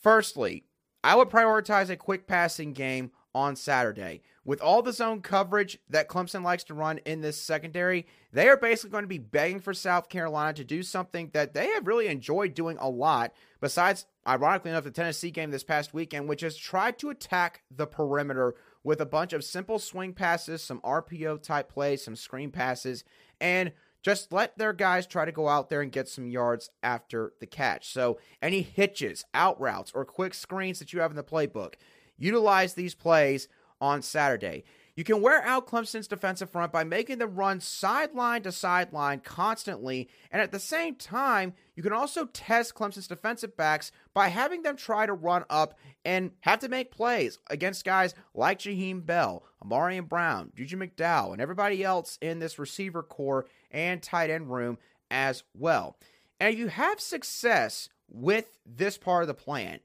Firstly, 0.00 0.62
I 1.02 1.16
would 1.16 1.28
prioritize 1.28 1.90
a 1.90 1.96
quick 1.96 2.28
passing 2.28 2.72
game 2.72 3.10
on 3.34 3.56
Saturday. 3.56 4.22
With 4.44 4.60
all 4.60 4.80
the 4.80 4.92
zone 4.92 5.22
coverage 5.22 5.76
that 5.88 6.08
Clemson 6.08 6.44
likes 6.44 6.62
to 6.64 6.74
run 6.74 6.98
in 6.98 7.20
this 7.20 7.36
secondary, 7.36 8.06
they 8.32 8.48
are 8.48 8.56
basically 8.56 8.90
going 8.90 9.02
to 9.04 9.08
be 9.08 9.18
begging 9.18 9.58
for 9.58 9.74
South 9.74 10.08
Carolina 10.08 10.52
to 10.54 10.64
do 10.64 10.84
something 10.84 11.30
that 11.32 11.52
they 11.52 11.66
have 11.70 11.88
really 11.88 12.06
enjoyed 12.06 12.54
doing 12.54 12.76
a 12.78 12.88
lot, 12.88 13.32
besides, 13.60 14.06
ironically 14.24 14.70
enough, 14.70 14.84
the 14.84 14.92
Tennessee 14.92 15.32
game 15.32 15.50
this 15.50 15.64
past 15.64 15.92
weekend, 15.92 16.28
which 16.28 16.44
is 16.44 16.56
try 16.56 16.92
to 16.92 17.10
attack 17.10 17.62
the 17.74 17.88
perimeter 17.88 18.54
with 18.82 19.00
a 19.00 19.06
bunch 19.06 19.32
of 19.32 19.44
simple 19.44 19.78
swing 19.78 20.12
passes, 20.12 20.62
some 20.62 20.80
RPO 20.80 21.42
type 21.42 21.68
plays, 21.68 22.04
some 22.04 22.16
screen 22.16 22.50
passes, 22.50 23.04
and 23.40 23.72
just 24.02 24.32
let 24.32 24.56
their 24.56 24.72
guys 24.72 25.06
try 25.06 25.24
to 25.24 25.32
go 25.32 25.48
out 25.48 25.68
there 25.68 25.82
and 25.82 25.92
get 25.92 26.08
some 26.08 26.26
yards 26.26 26.70
after 26.82 27.34
the 27.40 27.46
catch. 27.46 27.92
So, 27.92 28.18
any 28.40 28.62
hitches, 28.62 29.24
out 29.34 29.60
routes, 29.60 29.92
or 29.94 30.04
quick 30.04 30.32
screens 30.32 30.78
that 30.78 30.92
you 30.92 31.00
have 31.00 31.10
in 31.10 31.16
the 31.16 31.22
playbook, 31.22 31.74
utilize 32.16 32.74
these 32.74 32.94
plays 32.94 33.48
on 33.80 34.02
Saturday. 34.02 34.64
You 35.00 35.04
can 35.04 35.22
wear 35.22 35.42
out 35.44 35.66
Clemson's 35.66 36.08
defensive 36.08 36.50
front 36.50 36.72
by 36.72 36.84
making 36.84 37.20
them 37.20 37.34
run 37.34 37.60
sideline 37.60 38.42
to 38.42 38.52
sideline 38.52 39.20
constantly, 39.20 40.10
and 40.30 40.42
at 40.42 40.52
the 40.52 40.60
same 40.60 40.94
time, 40.94 41.54
you 41.74 41.82
can 41.82 41.94
also 41.94 42.26
test 42.26 42.74
Clemson's 42.74 43.08
defensive 43.08 43.56
backs 43.56 43.92
by 44.12 44.28
having 44.28 44.60
them 44.60 44.76
try 44.76 45.06
to 45.06 45.14
run 45.14 45.46
up 45.48 45.78
and 46.04 46.32
have 46.40 46.58
to 46.58 46.68
make 46.68 46.90
plays 46.90 47.38
against 47.48 47.82
guys 47.82 48.14
like 48.34 48.58
Jaheim 48.58 49.06
Bell, 49.06 49.42
Ahmarean 49.64 50.06
Brown, 50.06 50.52
Juju 50.54 50.76
McDowell, 50.76 51.32
and 51.32 51.40
everybody 51.40 51.82
else 51.82 52.18
in 52.20 52.38
this 52.38 52.58
receiver 52.58 53.02
corps 53.02 53.46
and 53.70 54.02
tight 54.02 54.28
end 54.28 54.52
room 54.52 54.76
as 55.10 55.44
well. 55.54 55.96
And 56.38 56.52
if 56.52 56.58
you 56.58 56.68
have 56.68 57.00
success 57.00 57.88
with 58.06 58.58
this 58.66 58.98
part 58.98 59.22
of 59.22 59.28
the 59.28 59.34
plan, 59.34 59.80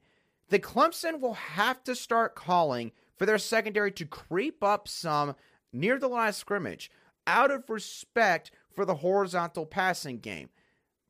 the 0.50 0.58
Clemson 0.58 1.20
will 1.20 1.32
have 1.32 1.82
to 1.84 1.94
start 1.94 2.34
calling 2.34 2.92
for 3.16 3.26
their 3.26 3.38
secondary 3.38 3.90
to 3.92 4.04
creep 4.04 4.62
up 4.62 4.88
some 4.88 5.34
near 5.72 5.98
the 5.98 6.08
line 6.08 6.28
of 6.28 6.34
scrimmage 6.34 6.90
out 7.26 7.50
of 7.50 7.68
respect 7.68 8.50
for 8.72 8.84
the 8.84 8.96
horizontal 8.96 9.66
passing 9.66 10.18
game. 10.18 10.48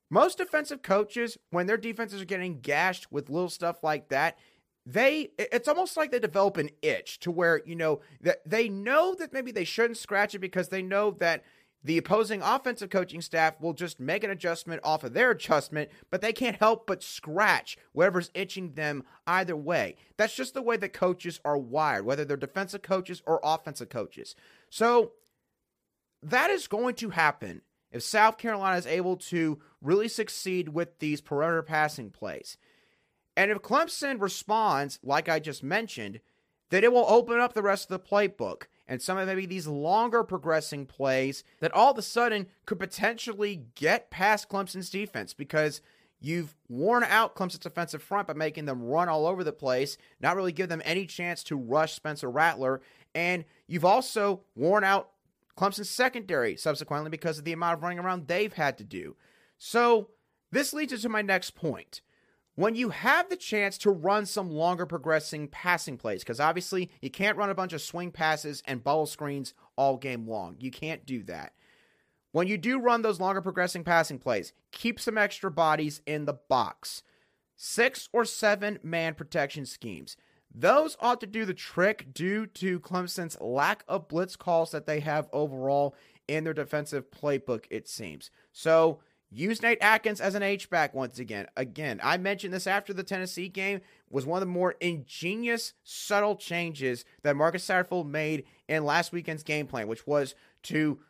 Most 0.08 0.38
defensive 0.38 0.82
coaches, 0.82 1.36
when 1.50 1.66
their 1.66 1.76
defenses 1.76 2.22
are 2.22 2.26
getting 2.26 2.60
gashed 2.60 3.10
with 3.10 3.28
little 3.28 3.48
stuff 3.48 3.82
like 3.82 4.08
that, 4.08 4.38
they 4.86 5.30
it's 5.36 5.66
almost 5.66 5.96
like 5.96 6.12
they 6.12 6.20
develop 6.20 6.56
an 6.56 6.70
itch 6.80 7.18
to 7.18 7.30
where 7.32 7.60
you 7.66 7.74
know 7.74 8.00
that 8.20 8.48
they 8.48 8.68
know 8.68 9.16
that 9.16 9.32
maybe 9.32 9.50
they 9.50 9.64
shouldn't 9.64 9.96
scratch 9.96 10.32
it 10.32 10.38
because 10.38 10.68
they 10.68 10.80
know 10.80 11.10
that 11.10 11.42
the 11.84 11.98
opposing 11.98 12.42
offensive 12.42 12.90
coaching 12.90 13.20
staff 13.20 13.60
will 13.60 13.72
just 13.72 14.00
make 14.00 14.24
an 14.24 14.30
adjustment 14.30 14.80
off 14.82 15.04
of 15.04 15.14
their 15.14 15.30
adjustment, 15.30 15.90
but 16.10 16.20
they 16.20 16.32
can't 16.32 16.56
help 16.56 16.86
but 16.86 17.02
scratch 17.02 17.78
whatever's 17.92 18.30
itching 18.34 18.72
them 18.72 19.04
either 19.26 19.56
way. 19.56 19.94
That's 20.16 20.34
just 20.34 20.54
the 20.54 20.62
way 20.62 20.76
that 20.78 20.92
coaches 20.92 21.40
are 21.44 21.56
wired, 21.56 22.04
whether 22.04 22.24
they're 22.24 22.36
defensive 22.36 22.82
coaches 22.82 23.22
or 23.24 23.40
offensive 23.44 23.88
coaches. 23.88 24.34
So 24.68 25.12
that 26.22 26.50
is 26.50 26.66
going 26.66 26.96
to 26.96 27.10
happen 27.10 27.62
if 27.92 28.02
South 28.02 28.36
Carolina 28.36 28.76
is 28.76 28.86
able 28.86 29.16
to 29.16 29.60
really 29.80 30.08
succeed 30.08 30.70
with 30.70 30.98
these 30.98 31.20
perimeter 31.20 31.62
passing 31.62 32.10
plays. 32.10 32.56
And 33.36 33.50
if 33.50 33.58
Clemson 33.58 34.20
responds, 34.20 34.98
like 35.02 35.28
I 35.28 35.38
just 35.38 35.62
mentioned, 35.62 36.20
then 36.70 36.82
it 36.82 36.92
will 36.92 37.06
open 37.06 37.38
up 37.38 37.52
the 37.52 37.62
rest 37.62 37.90
of 37.90 38.00
the 38.00 38.08
playbook 38.08 38.64
and 38.88 39.02
some 39.02 39.18
of 39.18 39.26
maybe 39.26 39.46
these 39.46 39.66
longer 39.66 40.22
progressing 40.22 40.86
plays 40.86 41.44
that 41.60 41.72
all 41.72 41.90
of 41.90 41.98
a 41.98 42.02
sudden 42.02 42.46
could 42.64 42.78
potentially 42.78 43.64
get 43.74 44.10
past 44.10 44.48
Clemson's 44.48 44.90
defense 44.90 45.34
because 45.34 45.80
you've 46.20 46.54
worn 46.68 47.04
out 47.04 47.34
Clemson's 47.34 47.58
defensive 47.58 48.02
front 48.02 48.28
by 48.28 48.34
making 48.34 48.64
them 48.64 48.82
run 48.82 49.08
all 49.08 49.26
over 49.26 49.44
the 49.44 49.52
place, 49.52 49.98
not 50.20 50.36
really 50.36 50.52
give 50.52 50.68
them 50.68 50.82
any 50.84 51.06
chance 51.06 51.42
to 51.44 51.56
rush 51.56 51.94
Spencer 51.94 52.30
Rattler, 52.30 52.80
and 53.14 53.44
you've 53.66 53.84
also 53.84 54.42
worn 54.54 54.84
out 54.84 55.10
Clemson's 55.56 55.90
secondary 55.90 56.56
subsequently 56.56 57.10
because 57.10 57.38
of 57.38 57.44
the 57.44 57.52
amount 57.52 57.78
of 57.78 57.82
running 57.82 57.98
around 57.98 58.28
they've 58.28 58.52
had 58.52 58.78
to 58.78 58.84
do. 58.84 59.16
So, 59.58 60.10
this 60.52 60.72
leads 60.72 60.92
us 60.92 61.02
to 61.02 61.08
my 61.08 61.22
next 61.22 61.50
point 61.52 62.02
when 62.56 62.74
you 62.74 62.88
have 62.88 63.28
the 63.28 63.36
chance 63.36 63.78
to 63.78 63.90
run 63.90 64.26
some 64.26 64.50
longer 64.50 64.86
progressing 64.86 65.46
passing 65.46 65.96
plays, 65.96 66.22
because 66.22 66.40
obviously 66.40 66.90
you 67.00 67.10
can't 67.10 67.36
run 67.36 67.50
a 67.50 67.54
bunch 67.54 67.72
of 67.72 67.82
swing 67.82 68.10
passes 68.10 68.62
and 68.66 68.82
bubble 68.82 69.06
screens 69.06 69.54
all 69.76 69.96
game 69.96 70.26
long. 70.26 70.56
You 70.58 70.70
can't 70.70 71.06
do 71.06 71.22
that. 71.24 71.52
When 72.32 72.48
you 72.48 72.58
do 72.58 72.80
run 72.80 73.02
those 73.02 73.20
longer 73.20 73.40
progressing 73.40 73.84
passing 73.84 74.18
plays, 74.18 74.52
keep 74.72 74.98
some 74.98 75.16
extra 75.16 75.50
bodies 75.50 76.02
in 76.06 76.24
the 76.24 76.34
box. 76.34 77.02
Six 77.56 78.08
or 78.12 78.24
seven 78.24 78.78
man 78.82 79.14
protection 79.14 79.64
schemes. 79.64 80.16
Those 80.54 80.96
ought 81.00 81.20
to 81.20 81.26
do 81.26 81.44
the 81.44 81.54
trick 81.54 82.12
due 82.12 82.46
to 82.46 82.80
Clemson's 82.80 83.38
lack 83.40 83.84
of 83.88 84.08
blitz 84.08 84.36
calls 84.36 84.70
that 84.70 84.86
they 84.86 85.00
have 85.00 85.28
overall 85.32 85.94
in 86.28 86.44
their 86.44 86.54
defensive 86.54 87.10
playbook, 87.10 87.64
it 87.70 87.88
seems. 87.88 88.30
So 88.52 89.00
Use 89.30 89.60
Nate 89.60 89.78
Atkins 89.80 90.20
as 90.20 90.34
an 90.34 90.42
H-back 90.42 90.94
once 90.94 91.18
again. 91.18 91.46
Again, 91.56 92.00
I 92.02 92.16
mentioned 92.16 92.54
this 92.54 92.66
after 92.66 92.92
the 92.92 93.02
Tennessee 93.02 93.48
game 93.48 93.80
was 94.08 94.24
one 94.24 94.40
of 94.40 94.46
the 94.46 94.52
more 94.52 94.76
ingenious, 94.80 95.72
subtle 95.82 96.36
changes 96.36 97.04
that 97.22 97.36
Marcus 97.36 97.66
Satterfield 97.66 98.06
made 98.06 98.44
in 98.68 98.84
last 98.84 99.12
weekend's 99.12 99.42
game 99.42 99.66
plan, 99.66 99.88
which 99.88 100.06
was 100.06 100.34
to 100.64 101.00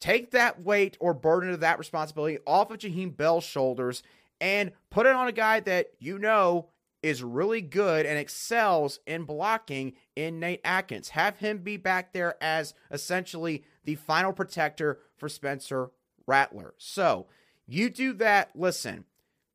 take 0.00 0.30
that 0.30 0.62
weight 0.62 0.96
or 1.00 1.14
burden 1.14 1.50
of 1.50 1.60
that 1.60 1.78
responsibility 1.78 2.38
off 2.46 2.70
of 2.70 2.78
Jaheim 2.78 3.16
Bell's 3.16 3.44
shoulders 3.44 4.02
and 4.40 4.72
put 4.90 5.06
it 5.06 5.14
on 5.14 5.26
a 5.26 5.32
guy 5.32 5.60
that 5.60 5.90
you 5.98 6.18
know 6.18 6.68
is 7.02 7.22
really 7.22 7.60
good 7.60 8.06
and 8.06 8.18
excels 8.18 8.98
in 9.06 9.24
blocking 9.24 9.92
in 10.16 10.40
Nate 10.40 10.60
Atkins. 10.64 11.10
Have 11.10 11.38
him 11.38 11.58
be 11.58 11.76
back 11.76 12.12
there 12.12 12.36
as 12.42 12.72
essentially 12.90 13.64
the 13.84 13.94
final 13.96 14.32
protector 14.32 15.00
for 15.16 15.28
Spencer 15.28 15.90
Rattler. 16.26 16.74
So, 16.78 17.26
you 17.66 17.90
do 17.90 18.12
that, 18.14 18.50
listen, 18.54 19.04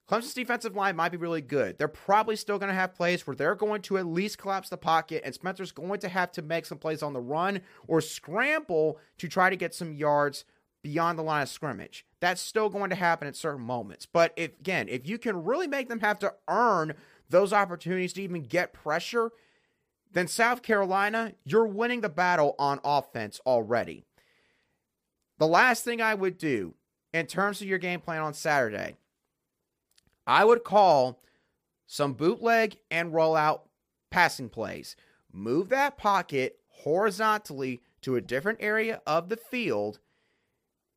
Clemson's 0.09 0.33
defensive 0.33 0.75
line 0.75 0.95
might 0.95 1.11
be 1.11 1.17
really 1.17 1.41
good. 1.41 1.77
They're 1.77 1.87
probably 1.87 2.35
still 2.35 2.57
going 2.57 2.69
to 2.69 2.75
have 2.75 2.95
plays 2.95 3.27
where 3.27 3.35
they're 3.35 3.53
going 3.53 3.83
to 3.83 3.97
at 3.99 4.07
least 4.07 4.39
collapse 4.39 4.69
the 4.69 4.77
pocket, 4.77 5.21
and 5.23 5.35
Spencer's 5.35 5.71
going 5.71 5.99
to 5.99 6.09
have 6.09 6.31
to 6.31 6.41
make 6.41 6.65
some 6.65 6.79
plays 6.79 7.03
on 7.03 7.13
the 7.13 7.21
run 7.21 7.61
or 7.87 8.01
scramble 8.01 8.97
to 9.19 9.27
try 9.27 9.51
to 9.51 9.55
get 9.55 9.75
some 9.75 9.93
yards 9.93 10.45
beyond 10.81 11.19
the 11.19 11.23
line 11.23 11.43
of 11.43 11.49
scrimmage. 11.49 12.05
That's 12.21 12.41
still 12.41 12.69
going 12.69 12.89
to 12.89 12.95
happen 12.95 13.27
at 13.27 13.35
certain 13.35 13.61
moments. 13.61 14.07
But 14.07 14.33
if 14.35 14.59
again, 14.59 14.87
if 14.89 15.07
you 15.07 15.19
can 15.19 15.43
really 15.43 15.67
make 15.67 15.89
them 15.89 15.99
have 15.99 16.17
to 16.19 16.33
earn 16.47 16.95
those 17.29 17.53
opportunities 17.53 18.13
to 18.13 18.23
even 18.23 18.43
get 18.43 18.73
pressure, 18.73 19.31
then 20.11 20.27
South 20.27 20.63
Carolina, 20.63 21.33
you're 21.43 21.67
winning 21.67 22.01
the 22.01 22.09
battle 22.09 22.55
on 22.57 22.79
offense 22.83 23.39
already. 23.45 24.05
The 25.37 25.47
last 25.47 25.83
thing 25.83 26.01
I 26.01 26.15
would 26.15 26.37
do 26.37 26.73
in 27.13 27.25
terms 27.25 27.61
of 27.61 27.67
your 27.67 27.79
game 27.79 27.99
plan 27.99 28.21
on 28.21 28.33
Saturday, 28.33 28.95
I 30.27 30.45
would 30.45 30.63
call 30.63 31.21
some 31.87 32.13
bootleg 32.13 32.77
and 32.91 33.11
rollout 33.11 33.61
passing 34.09 34.49
plays. 34.49 34.95
Move 35.31 35.69
that 35.69 35.97
pocket 35.97 36.59
horizontally 36.67 37.81
to 38.01 38.15
a 38.15 38.21
different 38.21 38.59
area 38.61 39.01
of 39.05 39.29
the 39.29 39.37
field. 39.37 39.99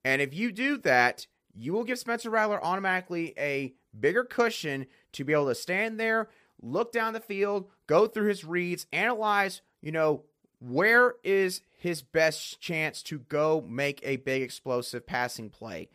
And 0.04 0.20
if 0.20 0.34
you 0.34 0.52
do 0.52 0.76
that, 0.78 1.26
you 1.54 1.72
will 1.72 1.84
give 1.84 1.98
Spencer 1.98 2.30
Rattler 2.30 2.62
automatically 2.64 3.34
a 3.38 3.74
bigger 3.98 4.24
cushion 4.24 4.86
to 5.12 5.24
be 5.24 5.32
able 5.32 5.48
to 5.48 5.54
stand 5.54 5.98
there, 5.98 6.28
look 6.60 6.92
down 6.92 7.12
the 7.12 7.20
field, 7.20 7.68
go 7.86 8.06
through 8.06 8.28
his 8.28 8.44
reads, 8.44 8.86
analyze, 8.92 9.60
you 9.80 9.92
know, 9.92 10.22
where 10.60 11.14
is 11.24 11.62
his 11.78 12.02
best 12.02 12.60
chance 12.60 13.02
to 13.02 13.18
go 13.18 13.64
make 13.68 14.00
a 14.04 14.16
big 14.16 14.42
explosive 14.42 15.06
passing 15.06 15.50
play. 15.50 15.88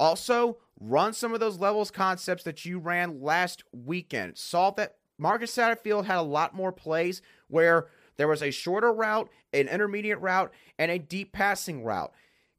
Also, 0.00 0.56
run 0.80 1.12
some 1.12 1.34
of 1.34 1.40
those 1.40 1.58
levels 1.58 1.90
concepts 1.90 2.42
that 2.44 2.64
you 2.64 2.78
ran 2.78 3.20
last 3.20 3.62
weekend. 3.70 4.38
Saw 4.38 4.70
that 4.70 4.96
Marcus 5.18 5.54
Satterfield 5.54 6.06
had 6.06 6.16
a 6.16 6.22
lot 6.22 6.54
more 6.54 6.72
plays 6.72 7.20
where 7.48 7.88
there 8.16 8.26
was 8.26 8.42
a 8.42 8.50
shorter 8.50 8.90
route, 8.90 9.28
an 9.52 9.68
intermediate 9.68 10.18
route, 10.20 10.50
and 10.78 10.90
a 10.90 10.98
deep 10.98 11.32
passing 11.32 11.84
route. 11.84 12.12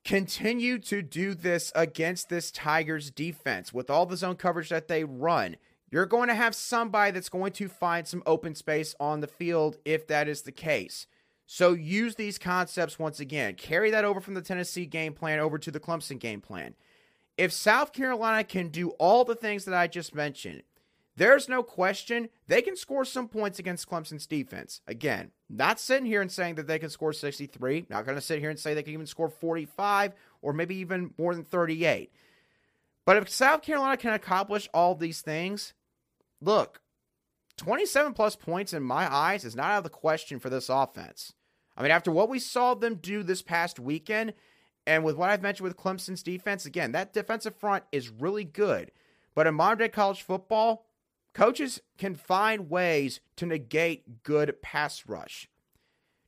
Continue 0.05 0.77
to 0.77 1.01
do 1.01 1.33
this 1.33 1.71
against 1.73 2.29
this 2.29 2.51
Tigers 2.51 3.09
defense 3.09 3.73
with 3.73 3.89
all 3.89 4.05
the 4.05 4.17
zone 4.17 4.35
coverage 4.35 4.69
that 4.69 4.87
they 4.87 5.03
run. 5.03 5.55
You're 5.89 6.05
going 6.05 6.29
to 6.29 6.35
have 6.35 6.53
somebody 6.53 7.11
that's 7.11 7.29
going 7.29 7.53
to 7.53 7.67
find 7.67 8.07
some 8.07 8.21
open 8.27 8.53
space 8.53 8.93
on 8.99 9.19
the 9.19 9.27
field 9.27 9.77
if 9.83 10.05
that 10.07 10.27
is 10.27 10.43
the 10.43 10.51
case. 10.51 11.07
So 11.47 11.73
use 11.73 12.15
these 12.15 12.37
concepts 12.37 12.99
once 12.99 13.19
again. 13.19 13.55
Carry 13.55 13.89
that 13.89 14.05
over 14.05 14.21
from 14.21 14.35
the 14.35 14.41
Tennessee 14.43 14.85
game 14.85 15.13
plan 15.13 15.39
over 15.39 15.57
to 15.57 15.71
the 15.71 15.79
Clemson 15.79 16.19
game 16.19 16.39
plan. 16.39 16.75
If 17.37 17.51
South 17.51 17.93
Carolina 17.93 18.43
can 18.43 18.69
do 18.69 18.89
all 18.91 19.25
the 19.25 19.35
things 19.35 19.65
that 19.65 19.73
I 19.73 19.87
just 19.87 20.13
mentioned, 20.13 20.63
there's 21.15 21.49
no 21.49 21.61
question 21.63 22.29
they 22.47 22.61
can 22.61 22.75
score 22.75 23.05
some 23.05 23.27
points 23.27 23.59
against 23.59 23.89
Clemson's 23.89 24.25
defense. 24.25 24.81
Again, 24.87 25.31
not 25.49 25.79
sitting 25.79 26.05
here 26.05 26.21
and 26.21 26.31
saying 26.31 26.55
that 26.55 26.67
they 26.67 26.79
can 26.79 26.89
score 26.89 27.13
63, 27.13 27.87
not 27.89 28.05
going 28.05 28.15
to 28.15 28.21
sit 28.21 28.39
here 28.39 28.49
and 28.49 28.59
say 28.59 28.73
they 28.73 28.83
can 28.83 28.93
even 28.93 29.05
score 29.05 29.29
45 29.29 30.13
or 30.41 30.53
maybe 30.53 30.75
even 30.75 31.13
more 31.17 31.35
than 31.35 31.43
38. 31.43 32.11
But 33.05 33.17
if 33.17 33.29
South 33.29 33.61
Carolina 33.61 33.97
can 33.97 34.13
accomplish 34.13 34.69
all 34.73 34.95
these 34.95 35.21
things, 35.21 35.73
look, 36.39 36.81
27 37.57 38.13
plus 38.13 38.35
points 38.35 38.73
in 38.73 38.83
my 38.83 39.11
eyes 39.13 39.43
is 39.43 39.55
not 39.55 39.71
out 39.71 39.77
of 39.79 39.83
the 39.83 39.89
question 39.89 40.39
for 40.39 40.49
this 40.49 40.69
offense. 40.69 41.33
I 41.75 41.83
mean, 41.83 41.91
after 41.91 42.11
what 42.11 42.29
we 42.29 42.39
saw 42.39 42.73
them 42.73 42.95
do 42.95 43.23
this 43.23 43.41
past 43.41 43.79
weekend, 43.79 44.33
and 44.87 45.03
with 45.03 45.15
what 45.15 45.29
I've 45.29 45.41
mentioned 45.41 45.67
with 45.67 45.77
Clemson's 45.77 46.23
defense, 46.23 46.65
again, 46.65 46.91
that 46.93 47.13
defensive 47.13 47.55
front 47.55 47.83
is 47.91 48.09
really 48.09 48.43
good. 48.43 48.91
But 49.35 49.47
in 49.47 49.55
modern 49.55 49.79
day 49.79 49.89
college 49.89 50.21
football, 50.21 50.85
coaches 51.33 51.81
can 51.97 52.15
find 52.15 52.69
ways 52.69 53.21
to 53.37 53.45
negate 53.45 54.23
good 54.23 54.61
pass 54.61 55.07
rush. 55.07 55.49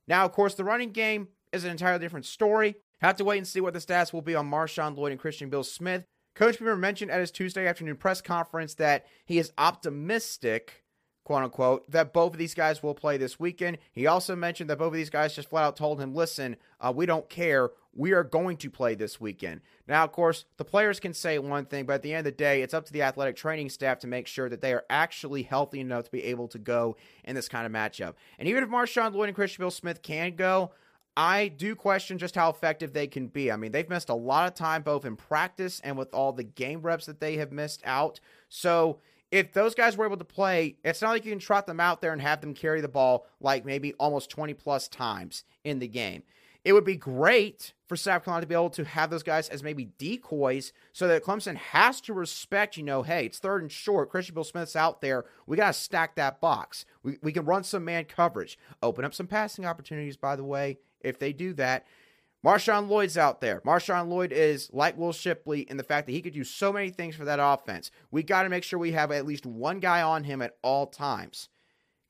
Now, 0.07 0.25
of 0.25 0.31
course, 0.31 0.53
the 0.53 0.63
running 0.63 0.91
game 0.91 1.29
is 1.51 1.63
an 1.63 1.71
entirely 1.71 1.99
different 1.99 2.25
story. 2.25 2.75
Have 3.01 3.15
to 3.17 3.25
wait 3.25 3.37
and 3.37 3.47
see 3.47 3.61
what 3.61 3.73
the 3.73 3.79
stats 3.79 4.13
will 4.13 4.21
be 4.21 4.35
on 4.35 4.49
Marshawn 4.49 4.95
Lloyd 4.95 5.11
and 5.11 5.19
Christian 5.19 5.49
Beal 5.49 5.63
Smith. 5.63 6.05
Coach 6.35 6.57
Beamer 6.57 6.75
mentioned 6.75 7.11
at 7.11 7.19
his 7.19 7.31
Tuesday 7.31 7.67
afternoon 7.67 7.95
press 7.95 8.21
conference 8.21 8.73
that 8.75 9.05
he 9.25 9.37
is 9.37 9.51
optimistic, 9.57 10.82
quote 11.23 11.43
unquote, 11.43 11.89
that 11.89 12.13
both 12.13 12.33
of 12.33 12.37
these 12.37 12.53
guys 12.53 12.83
will 12.83 12.93
play 12.93 13.17
this 13.17 13.39
weekend. 13.39 13.77
He 13.91 14.07
also 14.07 14.35
mentioned 14.35 14.69
that 14.69 14.77
both 14.77 14.87
of 14.87 14.93
these 14.93 15.09
guys 15.09 15.35
just 15.35 15.49
flat 15.49 15.63
out 15.63 15.75
told 15.75 15.99
him, 15.99 16.13
listen, 16.13 16.57
uh, 16.81 16.91
we 16.95 17.05
don't 17.05 17.29
care. 17.29 17.71
We 17.95 18.11
are 18.13 18.23
going 18.23 18.57
to 18.57 18.69
play 18.69 18.95
this 18.95 19.21
weekend. 19.21 19.61
Now, 19.87 20.03
of 20.03 20.11
course, 20.11 20.45
the 20.57 20.65
players 20.65 20.99
can 20.99 21.13
say 21.13 21.37
one 21.37 21.65
thing, 21.65 21.85
but 21.85 21.93
at 21.93 22.01
the 22.01 22.13
end 22.13 22.19
of 22.19 22.25
the 22.25 22.37
day, 22.37 22.61
it's 22.61 22.73
up 22.73 22.85
to 22.85 22.93
the 22.93 23.03
athletic 23.03 23.35
training 23.35 23.69
staff 23.69 23.99
to 23.99 24.07
make 24.07 24.27
sure 24.27 24.49
that 24.49 24.61
they 24.61 24.73
are 24.73 24.83
actually 24.89 25.43
healthy 25.43 25.79
enough 25.79 26.05
to 26.05 26.11
be 26.11 26.23
able 26.23 26.47
to 26.49 26.57
go 26.57 26.95
in 27.23 27.35
this 27.35 27.47
kind 27.47 27.65
of 27.65 27.71
matchup. 27.71 28.15
And 28.39 28.47
even 28.47 28.63
if 28.63 28.69
Marshawn 28.69 29.13
Lloyd 29.13 29.29
and 29.29 29.35
Christian 29.35 29.61
Beal 29.63 29.71
Smith 29.71 30.01
can 30.01 30.35
go, 30.35 30.71
I 31.15 31.47
do 31.49 31.75
question 31.75 32.17
just 32.17 32.35
how 32.35 32.49
effective 32.49 32.93
they 32.93 33.07
can 33.07 33.27
be. 33.27 33.51
I 33.51 33.55
mean, 33.55 33.71
they've 33.71 33.89
missed 33.89 34.09
a 34.09 34.15
lot 34.15 34.47
of 34.47 34.55
time 34.55 34.81
both 34.81 35.05
in 35.05 35.15
practice 35.15 35.79
and 35.83 35.97
with 35.97 36.13
all 36.13 36.31
the 36.31 36.43
game 36.43 36.81
reps 36.81 37.05
that 37.05 37.19
they 37.19 37.37
have 37.37 37.51
missed 37.51 37.81
out. 37.85 38.19
So, 38.49 38.99
if 39.33 39.51
those 39.51 39.73
guys 39.73 39.97
were 39.97 40.05
able 40.05 40.17
to 40.17 40.23
play, 40.23 40.75
it's 40.83 41.01
not 41.01 41.09
like 41.09 41.25
you 41.25 41.31
can 41.31 41.39
trot 41.39 41.65
them 41.65 41.79
out 41.79 42.01
there 42.01 42.13
and 42.13 42.21
have 42.21 42.39
them 42.39 42.53
carry 42.53 42.81
the 42.81 42.87
ball 42.87 43.25
like 43.41 43.65
maybe 43.65 43.93
almost 43.93 44.29
20 44.29 44.53
plus 44.53 44.87
times 44.87 45.43
in 45.63 45.79
the 45.79 45.87
game. 45.87 46.21
It 46.63 46.73
would 46.73 46.85
be 46.85 46.95
great 46.95 47.73
for 47.87 47.95
South 47.95 48.23
Carolina 48.23 48.43
to 48.43 48.47
be 48.47 48.53
able 48.53 48.69
to 48.69 48.85
have 48.85 49.09
those 49.09 49.23
guys 49.23 49.49
as 49.49 49.63
maybe 49.63 49.85
decoys 49.97 50.71
so 50.91 51.07
that 51.07 51.23
Clemson 51.23 51.55
has 51.55 51.99
to 52.01 52.13
respect, 52.13 52.77
you 52.77 52.83
know, 52.83 53.01
hey, 53.01 53.25
it's 53.25 53.39
third 53.39 53.63
and 53.63 53.71
short. 53.71 54.11
Christian 54.11 54.35
Beal 54.35 54.43
Smith's 54.43 54.75
out 54.75 55.01
there. 55.01 55.25
We 55.47 55.57
got 55.57 55.67
to 55.67 55.73
stack 55.73 56.13
that 56.13 56.39
box. 56.39 56.85
We, 57.01 57.17
we 57.23 57.33
can 57.33 57.45
run 57.45 57.63
some 57.63 57.83
man 57.83 58.05
coverage, 58.05 58.59
open 58.83 59.03
up 59.03 59.15
some 59.15 59.27
passing 59.27 59.65
opportunities, 59.65 60.15
by 60.15 60.35
the 60.35 60.43
way, 60.43 60.77
if 61.01 61.17
they 61.17 61.33
do 61.33 61.53
that. 61.55 61.87
Marshawn 62.45 62.89
Lloyd's 62.89 63.17
out 63.17 63.39
there. 63.39 63.61
Marshawn 63.61 64.09
Lloyd 64.09 64.33
is 64.33 64.69
like 64.73 64.97
Will 64.97 65.13
Shipley 65.13 65.61
in 65.61 65.77
the 65.77 65.83
fact 65.83 66.07
that 66.07 66.13
he 66.13 66.21
could 66.21 66.33
do 66.33 66.43
so 66.43 66.73
many 66.73 66.89
things 66.89 67.15
for 67.15 67.23
that 67.23 67.39
offense. 67.41 67.89
We 68.11 68.21
got 68.21 68.43
to 68.43 68.49
make 68.49 68.63
sure 68.63 68.77
we 68.77 68.91
have 68.91 69.11
at 69.11 69.25
least 69.25 69.45
one 69.45 69.79
guy 69.79 70.01
on 70.01 70.25
him 70.25 70.41
at 70.41 70.57
all 70.61 70.87
times. 70.87 71.47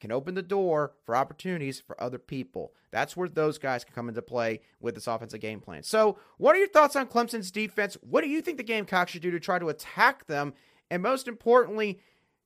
Can 0.02 0.12
open 0.12 0.34
the 0.34 0.42
door 0.42 0.94
for 1.06 1.16
opportunities 1.16 1.80
for 1.80 2.02
other 2.02 2.18
people. 2.18 2.74
That's 2.92 3.16
where 3.16 3.30
those 3.30 3.58
guys 3.58 3.86
can 3.86 3.96
come 3.96 4.10
into 4.10 4.22
play 4.22 4.60
with 4.82 4.96
this 4.96 5.08
offensive 5.08 5.40
game 5.40 5.62
plan. 5.62 5.84
So, 5.84 6.18
what 6.38 6.56
are 6.56 6.60
your 6.60 6.68
thoughts 6.68 6.98
on 6.98 7.08
Clemson's 7.08 7.52
defense? 7.52 7.96
What 8.02 8.22
do 8.22 8.30
you 8.30 8.42
think 8.42 8.58
the 8.58 8.64
Gamecocks 8.64 9.12
should 9.12 9.22
do 9.22 9.32
to 9.32 9.40
try 9.40 9.60
to 9.60 9.70
attack 9.70 10.26
them? 10.26 10.56
And 10.92 11.02
most 11.02 11.30
importantly, 11.30 12.02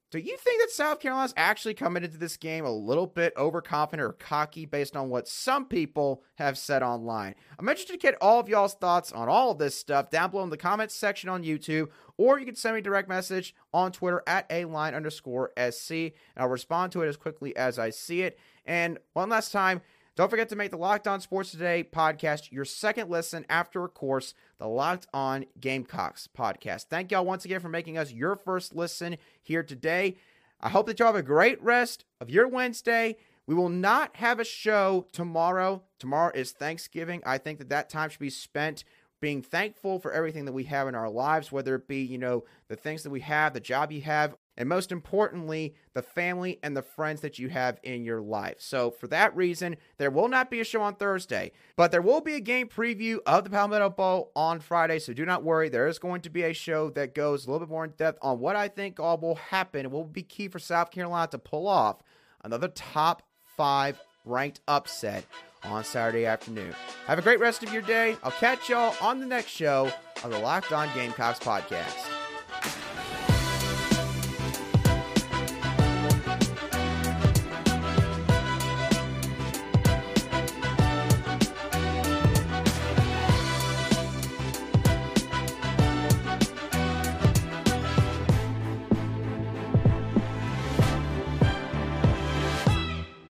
do 0.09 0.19
you 0.19 0.37
think 0.37 0.61
that 0.61 0.71
South 0.71 1.01
Carolina's 1.01 1.33
actually 1.35 1.73
coming 1.73 2.01
into 2.01 2.17
this 2.17 2.37
game 2.37 2.63
a 2.63 2.71
little 2.71 3.07
bit 3.07 3.33
overconfident 3.35 4.07
or 4.07 4.13
cocky 4.13 4.65
based 4.65 4.95
on 4.95 5.09
what 5.09 5.27
some 5.27 5.65
people 5.65 6.23
have 6.35 6.57
said 6.57 6.81
online? 6.81 7.35
I'm 7.59 7.67
interested 7.67 7.91
to 7.93 7.99
get 7.99 8.15
all 8.21 8.39
of 8.39 8.47
y'all's 8.47 8.73
thoughts 8.73 9.11
on 9.11 9.27
all 9.27 9.51
of 9.51 9.57
this 9.57 9.75
stuff 9.75 10.09
down 10.09 10.31
below 10.31 10.45
in 10.45 10.49
the 10.49 10.55
comments 10.55 10.95
section 10.95 11.29
on 11.29 11.43
YouTube, 11.43 11.89
or 12.15 12.39
you 12.39 12.45
can 12.45 12.55
send 12.55 12.75
me 12.75 12.79
a 12.79 12.83
direct 12.83 13.09
message 13.09 13.53
on 13.73 13.91
Twitter 13.91 14.23
at 14.25 14.45
a 14.49 14.63
line 14.63 14.95
underscore 14.95 15.51
SC, 15.57 15.91
and 15.91 16.13
I'll 16.37 16.47
respond 16.47 16.93
to 16.93 17.01
it 17.01 17.07
as 17.07 17.17
quickly 17.17 17.53
as 17.57 17.77
I 17.77 17.89
see 17.89 18.21
it. 18.21 18.39
And 18.65 18.99
one 19.11 19.27
last 19.27 19.51
time, 19.51 19.81
don't 20.17 20.31
forget 20.31 20.49
to 20.49 20.55
make 20.55 20.71
the 20.71 20.77
Locked 20.77 21.07
On 21.07 21.21
Sports 21.21 21.51
Today 21.51 21.87
podcast 21.89 22.51
your 22.51 22.65
second 22.65 23.07
listen 23.07 23.45
after, 23.49 23.85
of 23.85 23.93
course, 23.93 24.33
the 24.57 24.67
Locked 24.67 25.05
On 25.13 25.45
Gamecocks 25.59 26.27
podcast. 26.35 26.85
Thank 26.85 27.11
y'all 27.11 27.23
once 27.23 27.45
again 27.45 27.59
for 27.59 27.69
making 27.69 27.99
us 27.99 28.11
your 28.11 28.35
first 28.35 28.75
listen 28.75 29.17
here 29.43 29.61
today. 29.61 30.17
I 30.59 30.69
hope 30.69 30.87
that 30.87 30.97
y'all 30.97 31.09
have 31.09 31.15
a 31.15 31.21
great 31.21 31.61
rest 31.61 32.03
of 32.19 32.31
your 32.31 32.47
Wednesday. 32.47 33.17
We 33.45 33.53
will 33.53 33.69
not 33.69 34.15
have 34.15 34.39
a 34.39 34.43
show 34.43 35.05
tomorrow. 35.11 35.83
Tomorrow 35.99 36.31
is 36.33 36.51
Thanksgiving. 36.51 37.21
I 37.23 37.37
think 37.37 37.59
that 37.59 37.69
that 37.69 37.91
time 37.91 38.09
should 38.09 38.19
be 38.19 38.31
spent 38.31 38.85
being 39.21 39.43
thankful 39.43 39.99
for 39.99 40.11
everything 40.11 40.45
that 40.45 40.53
we 40.53 40.63
have 40.63 40.87
in 40.87 40.95
our 40.95 41.11
lives, 41.11 41.51
whether 41.51 41.75
it 41.75 41.87
be, 41.87 42.01
you 42.01 42.17
know, 42.17 42.43
the 42.69 42.75
things 42.75 43.03
that 43.03 43.11
we 43.11 43.19
have, 43.19 43.53
the 43.53 43.59
job 43.59 43.91
you 43.91 44.01
have, 44.01 44.35
and 44.57 44.67
most 44.67 44.91
importantly, 44.91 45.75
the 45.93 46.01
family 46.01 46.59
and 46.63 46.75
the 46.75 46.81
friends 46.81 47.21
that 47.21 47.37
you 47.37 47.49
have 47.49 47.79
in 47.83 48.03
your 48.03 48.21
life. 48.21 48.55
So, 48.59 48.91
for 48.91 49.07
that 49.07 49.35
reason, 49.35 49.77
there 49.97 50.11
will 50.11 50.27
not 50.27 50.49
be 50.49 50.59
a 50.59 50.63
show 50.63 50.81
on 50.81 50.95
Thursday, 50.95 51.51
but 51.75 51.91
there 51.91 52.01
will 52.01 52.21
be 52.21 52.33
a 52.33 52.39
game 52.39 52.67
preview 52.67 53.19
of 53.25 53.43
the 53.43 53.49
Palmetto 53.49 53.89
Bowl 53.89 54.31
on 54.35 54.59
Friday. 54.59 54.99
So, 54.99 55.13
do 55.13 55.25
not 55.25 55.43
worry. 55.43 55.69
There 55.69 55.87
is 55.87 55.99
going 55.99 56.21
to 56.21 56.29
be 56.29 56.43
a 56.43 56.53
show 56.53 56.89
that 56.91 57.13
goes 57.13 57.45
a 57.45 57.51
little 57.51 57.65
bit 57.65 57.71
more 57.71 57.85
in 57.85 57.91
depth 57.91 58.19
on 58.21 58.39
what 58.39 58.55
I 58.55 58.67
think 58.67 58.99
all 58.99 59.17
will 59.17 59.35
happen. 59.35 59.85
It 59.85 59.91
will 59.91 60.03
be 60.03 60.23
key 60.23 60.47
for 60.47 60.59
South 60.59 60.91
Carolina 60.91 61.27
to 61.31 61.37
pull 61.37 61.67
off 61.67 62.01
another 62.43 62.67
top 62.69 63.23
five 63.55 63.99
ranked 64.25 64.61
upset 64.67 65.25
on 65.63 65.83
Saturday 65.83 66.25
afternoon. 66.25 66.73
Have 67.05 67.19
a 67.19 67.21
great 67.21 67.39
rest 67.39 67.63
of 67.63 67.73
your 67.73 67.81
day. 67.81 68.15
I'll 68.23 68.31
catch 68.31 68.69
y'all 68.69 68.95
on 69.01 69.19
the 69.19 69.25
next 69.25 69.49
show 69.49 69.91
of 70.23 70.31
the 70.31 70.39
Locked 70.39 70.71
On 70.71 70.87
Gamecocks 70.93 71.39
podcast. 71.39 72.16